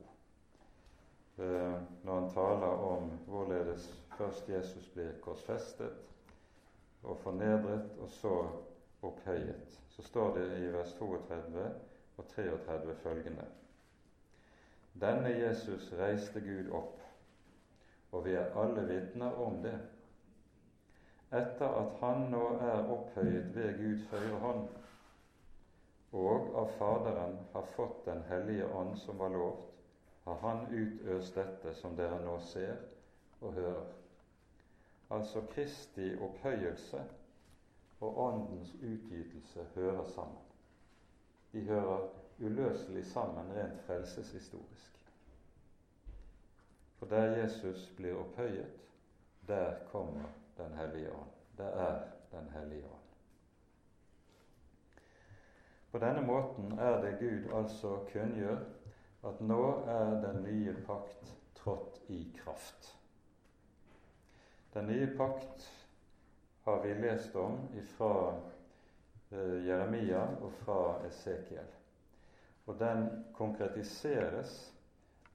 Eh, 1.37 1.73
når 2.03 2.19
han 2.19 2.29
taler 2.29 2.67
om 2.67 3.09
hvorledes 3.27 4.03
først 4.17 4.49
Jesus 4.49 4.89
blir 4.93 5.11
korsfestet 5.21 5.91
og 7.03 7.17
fornedret, 7.17 7.89
og 8.01 8.09
så 8.09 8.47
opphøyet. 9.01 9.81
Så 9.89 10.01
står 10.01 10.37
det 10.37 10.45
i 10.59 10.71
vers 10.73 10.93
32 10.93 11.65
og 12.17 12.27
33 12.27 12.95
følgende. 12.95 13.45
Denne 15.01 15.29
Jesus 15.29 15.93
reiste 15.99 16.39
Gud 16.39 16.71
opp, 16.71 17.01
og 18.11 18.25
vi 18.25 18.33
er 18.33 18.55
alle 18.55 18.87
vitner 18.87 19.31
om 19.31 19.61
det. 19.63 19.75
Etter 21.35 21.67
at 21.67 21.99
han 21.99 22.29
nå 22.31 22.45
er 22.63 22.91
opphøyet 22.95 23.55
ved 23.55 23.77
Guds 23.77 24.07
høyre 24.11 24.39
hånd, 24.39 24.67
og 26.15 26.55
av 26.55 26.69
Faderen 26.77 27.37
har 27.53 27.61
fått 27.75 28.05
Den 28.05 28.21
hellige 28.29 28.67
ånd 28.73 28.97
som 28.97 29.17
var 29.17 29.29
lovt, 29.29 29.71
har 30.23 30.35
Han 30.41 30.67
utøst 30.71 31.35
dette 31.35 31.73
som 31.75 31.95
dere 31.95 32.21
nå 32.23 32.37
ser 32.39 32.77
og 33.41 33.53
hører. 33.53 33.91
Altså 35.11 35.41
Kristi 35.51 36.13
opphøyelse 36.15 37.03
og 37.99 38.17
Åndens 38.17 38.73
utgytelse 38.79 39.67
hører 39.75 40.03
sammen. 40.15 40.41
De 41.51 41.61
hører 41.67 42.07
uløselig 42.39 43.05
sammen 43.05 43.51
rent 43.55 43.81
frelseshistorisk. 43.85 44.99
For 46.99 47.05
der 47.05 47.37
Jesus 47.37 47.93
blir 47.97 48.15
opphøyet, 48.15 48.71
der 49.47 49.73
kommer 49.91 50.29
Den 50.57 50.73
hellige 50.73 51.11
ånd. 51.11 51.31
Det 51.57 51.65
er 51.65 51.99
Den 52.31 52.49
hellige 52.49 52.85
ånd. 52.85 53.04
På 55.95 55.99
denne 55.99 56.21
måten 56.21 56.79
er 56.79 56.97
det 57.01 57.17
Gud 57.19 57.53
altså 57.55 57.89
kunngjør 58.09 58.57
at 59.29 59.37
nå 59.39 59.59
er 59.87 60.09
den 60.25 60.41
nye 60.43 60.73
pakt 60.83 61.29
trådt 61.55 62.01
i 62.11 62.17
kraft. 62.35 62.89
Den 64.73 64.89
nye 64.91 65.07
pakt 65.17 65.63
har 66.65 66.81
vi 66.83 66.91
lest 66.99 67.35
om 67.39 67.55
fra 67.93 68.11
eh, 69.31 69.63
Jeremia 69.69 70.25
og 70.43 70.51
fra 70.65 70.81
Esekiel. 71.07 71.71
Og 72.65 72.75
den 72.79 73.07
konkretiseres 73.39 74.73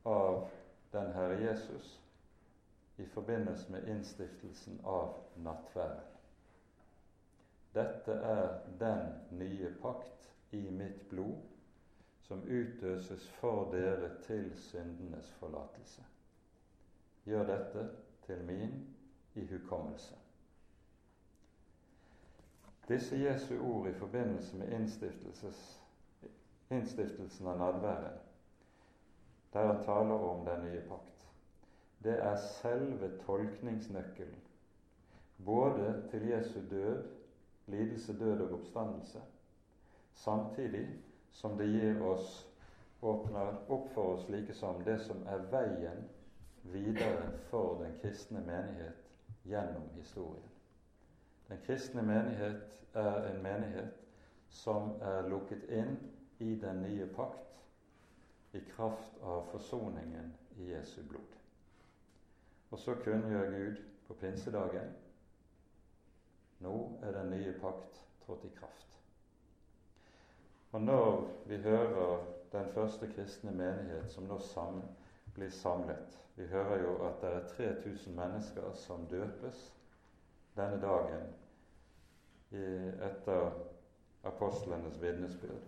av 0.05 0.51
den 0.93 1.13
Herre 1.17 1.41
Jesus 1.41 1.95
i 2.99 3.09
forbindelse 3.09 3.73
med 3.73 3.89
innstiftelsen 3.89 4.85
av 4.85 5.17
nattverden. 5.37 6.05
Dette 7.73 8.13
er 8.13 8.59
den 8.77 9.07
nye 9.41 9.73
pakt 9.81 10.21
i 10.51 10.71
mitt 10.71 11.09
blod, 11.09 11.39
som 12.23 12.43
utøses 12.43 13.29
for 13.41 13.71
dere 13.73 14.11
til 14.23 14.53
syndenes 14.57 15.31
forlatelse. 15.41 16.05
Gjør 17.25 17.47
dette 17.47 17.89
til 18.27 18.45
min 18.45 18.97
i 19.35 19.47
hukommelse. 19.47 20.15
Disse 22.89 23.17
Jesu 23.17 23.55
ord 23.63 23.89
i 23.89 23.93
forbindelse 23.95 24.57
med 24.57 24.73
innstiftelsen 26.71 27.47
av 27.47 27.59
nadværen, 27.59 28.19
der 29.53 29.67
han 29.67 29.85
taler 29.85 30.15
om 30.31 30.47
den 30.47 30.65
nye 30.65 30.83
pakt, 30.89 31.27
det 32.05 32.17
er 32.19 32.37
selve 32.37 33.11
tolkningsnøkkelen 33.27 34.41
både 35.45 36.03
til 36.11 36.29
Jesu 36.29 36.61
død, 36.71 37.05
lidelse, 37.67 38.19
død 38.19 38.41
og 38.41 38.53
oppstandelse, 38.53 39.23
samtidig 40.21 40.87
som 41.33 41.57
det 41.59 41.67
gir 41.67 42.03
oss, 42.03 42.47
åpner 43.01 43.57
opp 43.73 43.89
for 43.95 44.15
oss 44.15 44.29
like 44.29 44.55
som 44.55 44.83
det 44.85 44.99
som 45.01 45.23
er 45.27 45.47
veien 45.53 46.03
videre 46.63 47.31
for 47.49 47.79
den 47.81 47.95
kristne 48.03 48.43
menighet 48.45 49.07
gjennom 49.49 49.89
historien. 49.97 50.51
Den 51.49 51.63
kristne 51.65 52.03
menighet 52.03 52.61
er 52.93 53.31
en 53.31 53.43
menighet 53.43 53.97
som 54.51 54.93
er 55.01 55.29
lukket 55.31 55.65
inn 55.73 55.97
i 56.39 56.55
den 56.61 56.83
nye 56.83 57.07
pakt 57.17 57.65
i 58.53 58.61
kraft 58.75 59.23
av 59.23 59.47
forsoningen 59.53 60.33
i 60.59 60.73
Jesu 60.75 61.01
blod. 61.09 61.37
Og 62.71 62.79
så 62.79 62.95
kunngjør 63.05 63.51
Gud 63.57 63.81
på 64.07 64.15
pinsedagen 64.21 64.93
nå 66.61 66.77
er 67.03 67.17
den 67.17 67.33
nye 67.33 67.57
pakt 67.63 68.03
trådt 68.27 68.45
i 68.45 68.55
kraft. 68.61 68.90
Og 70.73 70.81
når 70.81 71.29
vi 71.47 71.57
hører 71.57 72.25
den 72.53 72.69
første 72.75 73.07
kristne 73.07 73.51
menighet 73.51 74.11
som 74.13 74.27
nå 74.31 74.39
sammen 74.39 74.87
blir 75.35 75.51
samlet 75.51 76.19
Vi 76.37 76.47
hører 76.47 76.83
jo 76.83 76.95
at 77.07 77.21
det 77.23 77.31
er 77.31 77.49
3000 77.57 78.15
mennesker 78.17 78.73
som 78.75 79.07
døpes 79.11 79.75
denne 80.57 80.81
dagen 80.83 81.27
etter 83.07 83.51
apostlenes 84.25 85.03
vitnesbyrd. 85.03 85.67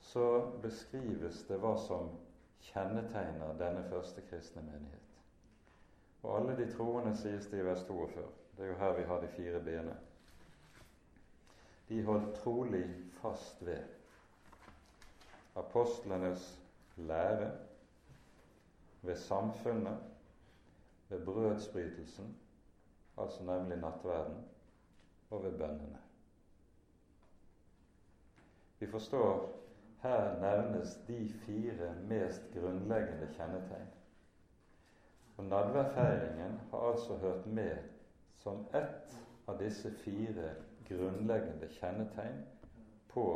Så 0.00 0.26
beskrives 0.62 1.44
det 1.48 1.56
hva 1.62 1.76
som 1.80 2.10
kjennetegner 2.60 3.56
denne 3.58 3.84
første 3.88 4.24
kristne 4.28 4.62
menighet. 4.62 5.22
Og 6.22 6.36
alle 6.38 6.56
de 6.56 6.66
troende, 6.72 7.16
sies 7.16 7.46
det 7.52 7.60
i 7.60 7.64
vers 7.64 7.84
42. 7.88 8.26
Det 8.56 8.64
er 8.64 8.72
jo 8.72 8.80
her 8.80 8.98
vi 8.98 9.06
har 9.08 9.20
de 9.20 9.28
fire 9.28 9.60
b-ene 9.60 9.96
de 11.88 12.02
holdt 12.04 12.34
trolig 12.34 12.84
fast 13.20 13.66
ved 13.66 13.82
apostlenes 15.56 16.60
lære, 16.96 17.52
ved 19.02 19.16
samfunnet, 19.16 19.98
ved 21.08 21.24
brødsbrytelsen, 21.24 22.36
altså 23.18 23.42
nemlig 23.44 23.78
nattverden, 23.78 24.44
og 25.30 25.44
ved 25.44 25.58
bønnene. 25.58 25.98
Vi 28.78 28.86
forstår 28.86 29.52
her 30.02 30.40
nevnes 30.40 30.98
de 31.08 31.32
fire 31.46 31.94
mest 32.08 32.42
grunnleggende 32.54 33.28
kjennetegn. 33.36 33.88
Og 35.36 35.44
Nadværfeiringen 35.44 36.60
har 36.70 36.78
altså 36.78 37.16
hørt 37.16 37.46
med 37.46 37.76
som 38.38 38.66
ett 38.74 39.16
av 39.48 39.58
disse 39.58 39.90
fire 40.04 40.50
grunnleggende 40.88 41.68
kjennetegn 41.68 42.42
på 43.08 43.26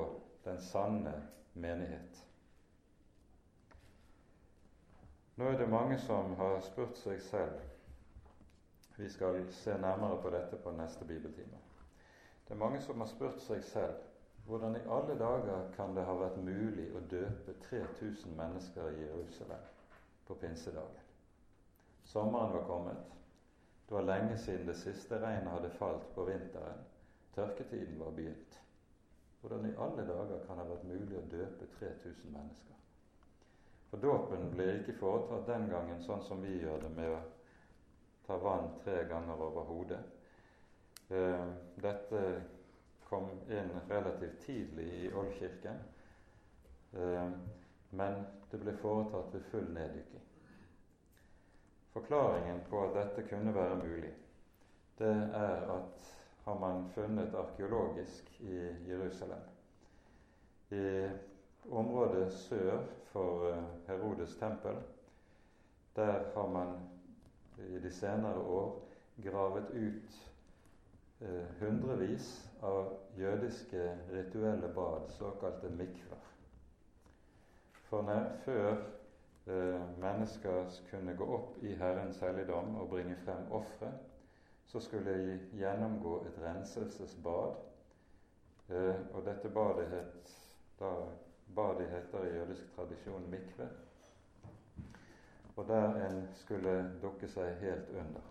den 0.44 0.60
sanne 0.60 1.14
menighet. 1.52 2.24
Nå 5.38 5.44
er 5.44 5.58
det 5.58 5.70
mange 5.70 5.98
som 6.02 6.34
har 6.36 6.60
spurt 6.66 6.96
seg 6.98 7.20
selv 7.22 7.58
Vi 8.98 9.06
skal 9.08 9.36
se 9.54 9.76
nærmere 9.78 10.16
på 10.22 10.30
dette 10.34 10.56
på 10.58 10.72
neste 10.74 11.04
bibeltime. 11.06 11.60
Det 12.48 12.54
er 12.54 12.58
mange 12.58 12.80
som 12.82 12.98
har 13.00 13.06
spurt 13.06 13.38
seg 13.44 13.62
selv 13.64 14.00
hvordan 14.48 14.76
i 14.76 14.86
alle 14.90 15.14
dager 15.18 15.68
kan 15.76 15.94
det 15.94 16.04
ha 16.08 16.16
vært 16.18 16.40
mulig 16.42 16.88
å 16.96 17.04
døpe 17.10 17.54
3000 17.68 18.34
mennesker 18.36 18.90
i 18.90 19.04
Jerusalem 19.04 19.66
på 20.26 20.34
pinsedagen? 20.40 21.04
Sommeren 22.04 22.54
var 22.56 22.64
kommet. 22.66 23.02
Det 23.88 23.94
var 23.94 24.08
lenge 24.08 24.38
siden 24.38 24.66
det 24.66 24.76
siste 24.76 25.20
regnet 25.20 25.52
hadde 25.52 25.70
falt 25.70 26.08
på 26.14 26.24
vinteren. 26.24 26.80
Tørketiden 27.38 28.00
var 28.00 28.10
begynt. 28.10 28.62
Hvordan 29.40 29.66
i 29.66 29.74
alle 29.78 30.06
dager 30.06 30.40
kan 30.46 30.58
det 30.58 30.64
ha 30.64 30.70
vært 30.72 30.86
mulig 30.90 31.18
å 31.18 31.26
døpe 31.30 31.68
3000 31.78 32.32
mennesker? 32.34 32.80
For 33.90 34.02
dåpen 34.02 34.48
ble 34.50 34.66
ikke 34.80 34.96
foretatt 34.98 35.46
den 35.46 35.68
gangen 35.70 36.02
sånn 36.02 36.24
som 36.26 36.42
vi 36.42 36.56
gjør 36.58 36.82
det, 36.82 36.90
med 36.96 37.12
å 37.14 37.20
ta 38.26 38.40
vann 38.42 38.72
tre 38.82 39.04
ganger 39.12 39.44
over 39.46 39.70
hodet. 39.70 40.00
Eh, 41.14 41.46
dette 41.86 42.24
kom 43.06 43.30
inn 43.46 43.70
relativt 43.86 44.42
tidlig 44.42 44.88
i 45.04 45.14
Oldkirken, 45.14 45.80
eh, 46.98 47.30
men 48.02 48.22
det 48.50 48.64
ble 48.66 48.74
foretatt 48.82 49.30
ved 49.38 49.46
full 49.54 49.72
neddykking. 49.78 50.26
Forklaringen 51.94 52.66
på 52.66 52.82
at 52.88 52.98
dette 52.98 53.30
kunne 53.30 53.54
være 53.54 53.82
mulig, 53.86 54.14
det 54.98 55.16
er 55.38 55.68
at 55.78 56.17
har 56.48 56.58
man 56.58 56.88
funnet 56.94 57.34
arkeologisk 57.34 58.40
i 58.40 58.74
Jerusalem. 58.88 59.40
I 60.70 61.08
området 61.70 62.32
sør 62.32 62.78
for 63.12 63.50
eh, 63.50 63.64
Herodes 63.86 64.36
tempel, 64.36 64.76
der 65.96 66.24
har 66.34 66.48
man 66.48 66.72
i 67.68 67.78
de 67.78 67.90
senere 67.90 68.38
år 68.40 68.80
gravet 69.22 69.70
ut 69.70 70.32
eh, 71.20 71.44
hundrevis 71.60 72.50
av 72.62 72.96
jødiske 73.18 73.84
rituelle 74.12 74.72
bad, 74.74 75.10
såkalte 75.18 75.68
mikver. 75.68 76.28
For 77.90 78.02
når, 78.02 78.30
før 78.44 78.70
eh, 78.72 79.88
mennesker 80.00 80.80
kunne 80.90 81.16
gå 81.16 81.28
opp 81.34 81.60
i 81.62 81.76
Herrens 81.76 82.20
helligdom 82.24 82.76
og 82.76 82.88
bringe 82.88 83.20
frem 83.24 83.52
ofre, 83.52 83.92
så 84.68 84.80
skulle 84.80 85.10
jeg 85.10 85.40
gjennomgå 85.56 86.14
et 86.26 86.40
renselsesbad. 86.44 87.54
Eh, 88.68 88.96
og 89.14 89.24
dette 89.24 89.48
badet 89.48 89.88
het 89.88 90.34
da 90.80 90.90
badet 91.56 91.88
heter 91.88 92.26
i 92.26 92.34
jødisk 92.36 92.74
tradisjon 92.76 93.30
mikve. 93.30 93.68
Og 95.56 95.68
der 95.68 95.96
en 96.06 96.28
skulle 96.34 96.74
dukke 97.02 97.28
seg 97.28 97.56
helt 97.62 97.88
under. 97.96 98.26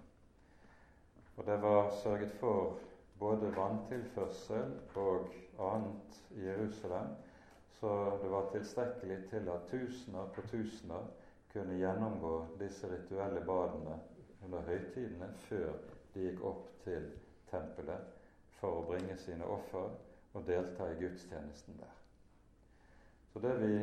Og 1.37 1.45
det 1.45 1.57
var 1.61 1.89
sørget 2.03 2.31
for 2.39 2.77
både 3.19 3.49
vanntilførsel 3.55 4.77
og 4.95 5.33
annet 5.59 6.21
i 6.37 6.45
Jerusalem, 6.45 7.15
så 7.79 8.19
det 8.21 8.31
var 8.31 8.49
tilstrekkelig 8.51 9.17
til 9.29 9.49
at 9.49 9.67
tusener 9.71 10.29
på 10.35 10.41
tusener 10.47 11.09
kunne 11.53 11.77
gjennomgå 11.77 12.45
disse 12.59 12.87
rituelle 12.93 13.41
badene 13.45 13.99
under 14.45 14.61
høytidene 14.69 15.29
før 15.49 15.73
de 16.17 16.25
gikk 16.25 16.43
opp 16.49 16.69
til 16.83 17.03
tempelet 17.51 18.13
for 18.57 18.79
å 18.79 18.85
bringe 18.89 19.17
sine 19.21 19.45
offer 19.45 19.91
og 20.33 20.45
delta 20.47 20.89
i 20.89 20.97
gudstjenesten 20.97 21.77
der. 21.77 21.93
Så 23.33 23.41
det 23.43 23.53
vi 23.61 23.73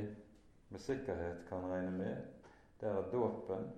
med 0.75 0.83
sikkerhet 0.83 1.45
kan 1.49 1.69
regne 1.71 1.93
med, 1.95 2.17
det 2.81 2.89
er 2.91 2.99
at 2.99 3.13
dåpen 3.13 3.69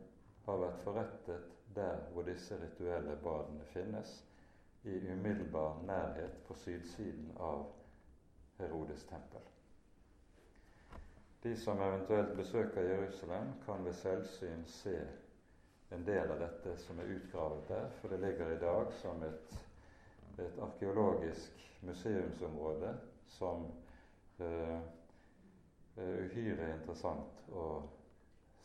har 0.46 0.62
vært 0.62 0.80
forrettet 0.86 1.52
der 1.76 2.00
hvor 2.14 2.24
disse 2.24 2.56
rituelle 2.62 3.18
badene 3.24 3.66
finnes, 3.74 4.22
i 4.86 5.00
umiddelbar 5.10 5.82
nærhet 5.84 6.38
på 6.46 6.54
sydsiden 6.62 7.32
av 7.42 7.66
Herodes 8.56 9.02
tempel. 9.10 9.42
De 11.42 11.56
som 11.58 11.80
eventuelt 11.82 12.36
besøker 12.38 12.86
Jerusalem, 12.86 13.50
kan 13.66 13.84
ved 13.84 13.98
selvsyn 13.98 14.62
se 14.70 14.94
en 15.90 16.04
del 16.04 16.30
av 16.30 16.38
dette 16.40 16.76
som 16.82 16.98
er 16.98 17.12
utgravet 17.16 17.68
der, 17.68 17.88
for 18.00 18.08
det 18.10 18.18
ligger 18.22 18.52
i 18.52 18.58
dag 18.60 18.92
som 19.00 19.22
et, 19.22 19.54
et 20.38 20.58
arkeologisk 20.62 21.62
museumsområde 21.86 22.96
som 23.38 23.68
er 24.38 24.80
uhyre 25.96 26.72
interessant 26.74 27.46
å 27.54 27.66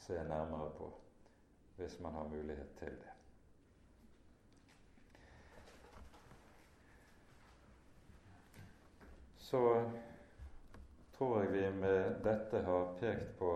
se 0.02 0.18
nærmere 0.28 0.72
på 0.78 0.90
hvis 1.78 2.00
man 2.04 2.14
har 2.14 2.28
mulighet 2.30 2.74
til 2.80 2.98
det. 3.02 3.14
Så 9.52 9.62
tror 11.18 11.42
jeg 11.42 11.54
vi 11.54 11.64
med 11.80 12.22
dette 12.24 12.62
har 12.66 12.94
pekt 13.00 13.34
på 13.40 13.54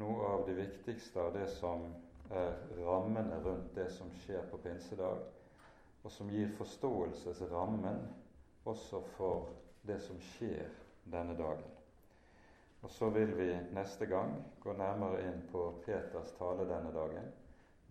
noe 0.00 0.28
av 0.34 0.44
det 0.48 0.58
viktigste 0.58 1.20
av 1.22 1.32
det 1.34 1.48
som 1.56 1.88
er 2.30 2.54
rammene 2.86 3.40
rundt 3.44 3.74
det 3.74 3.90
som 3.92 4.10
skjer 4.22 4.46
på 4.50 4.58
pinsedag, 4.64 5.22
og 6.02 6.12
som 6.12 6.30
gir 6.30 6.52
forståelsesrammen 6.58 8.02
også 8.66 9.00
for 9.16 9.48
det 9.86 10.00
som 10.02 10.18
skjer 10.34 10.68
denne 11.04 11.36
dagen. 11.38 11.72
Og 12.82 12.90
Så 12.90 13.08
vil 13.10 13.32
vi 13.38 13.48
neste 13.74 14.06
gang 14.06 14.36
gå 14.62 14.72
nærmere 14.72 15.22
inn 15.26 15.40
på 15.50 15.62
Peters 15.84 16.32
tale 16.38 16.66
denne 16.68 16.92
dagen. 16.94 17.32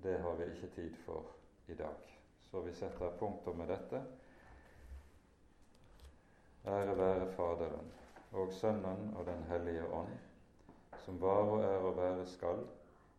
Det 0.03 0.19
har 0.21 0.37
vi 0.39 0.45
ikke 0.51 0.69
tid 0.75 0.95
for 1.05 1.25
i 1.67 1.75
dag. 1.75 2.13
Så 2.51 2.61
vi 2.61 2.73
setter 2.73 3.17
punktum 3.19 3.57
med 3.57 3.67
dette. 3.67 4.01
Ære 6.65 6.97
være 6.97 7.27
Faderen 7.35 7.91
og 8.31 8.53
Sønnen 8.53 9.13
og 9.15 9.25
Den 9.25 9.43
hellige 9.49 9.83
ånd, 9.93 10.15
som 11.05 11.21
var 11.21 11.43
og 11.43 11.63
er 11.63 11.77
og 11.77 11.97
være 11.97 12.25
skal, 12.25 12.63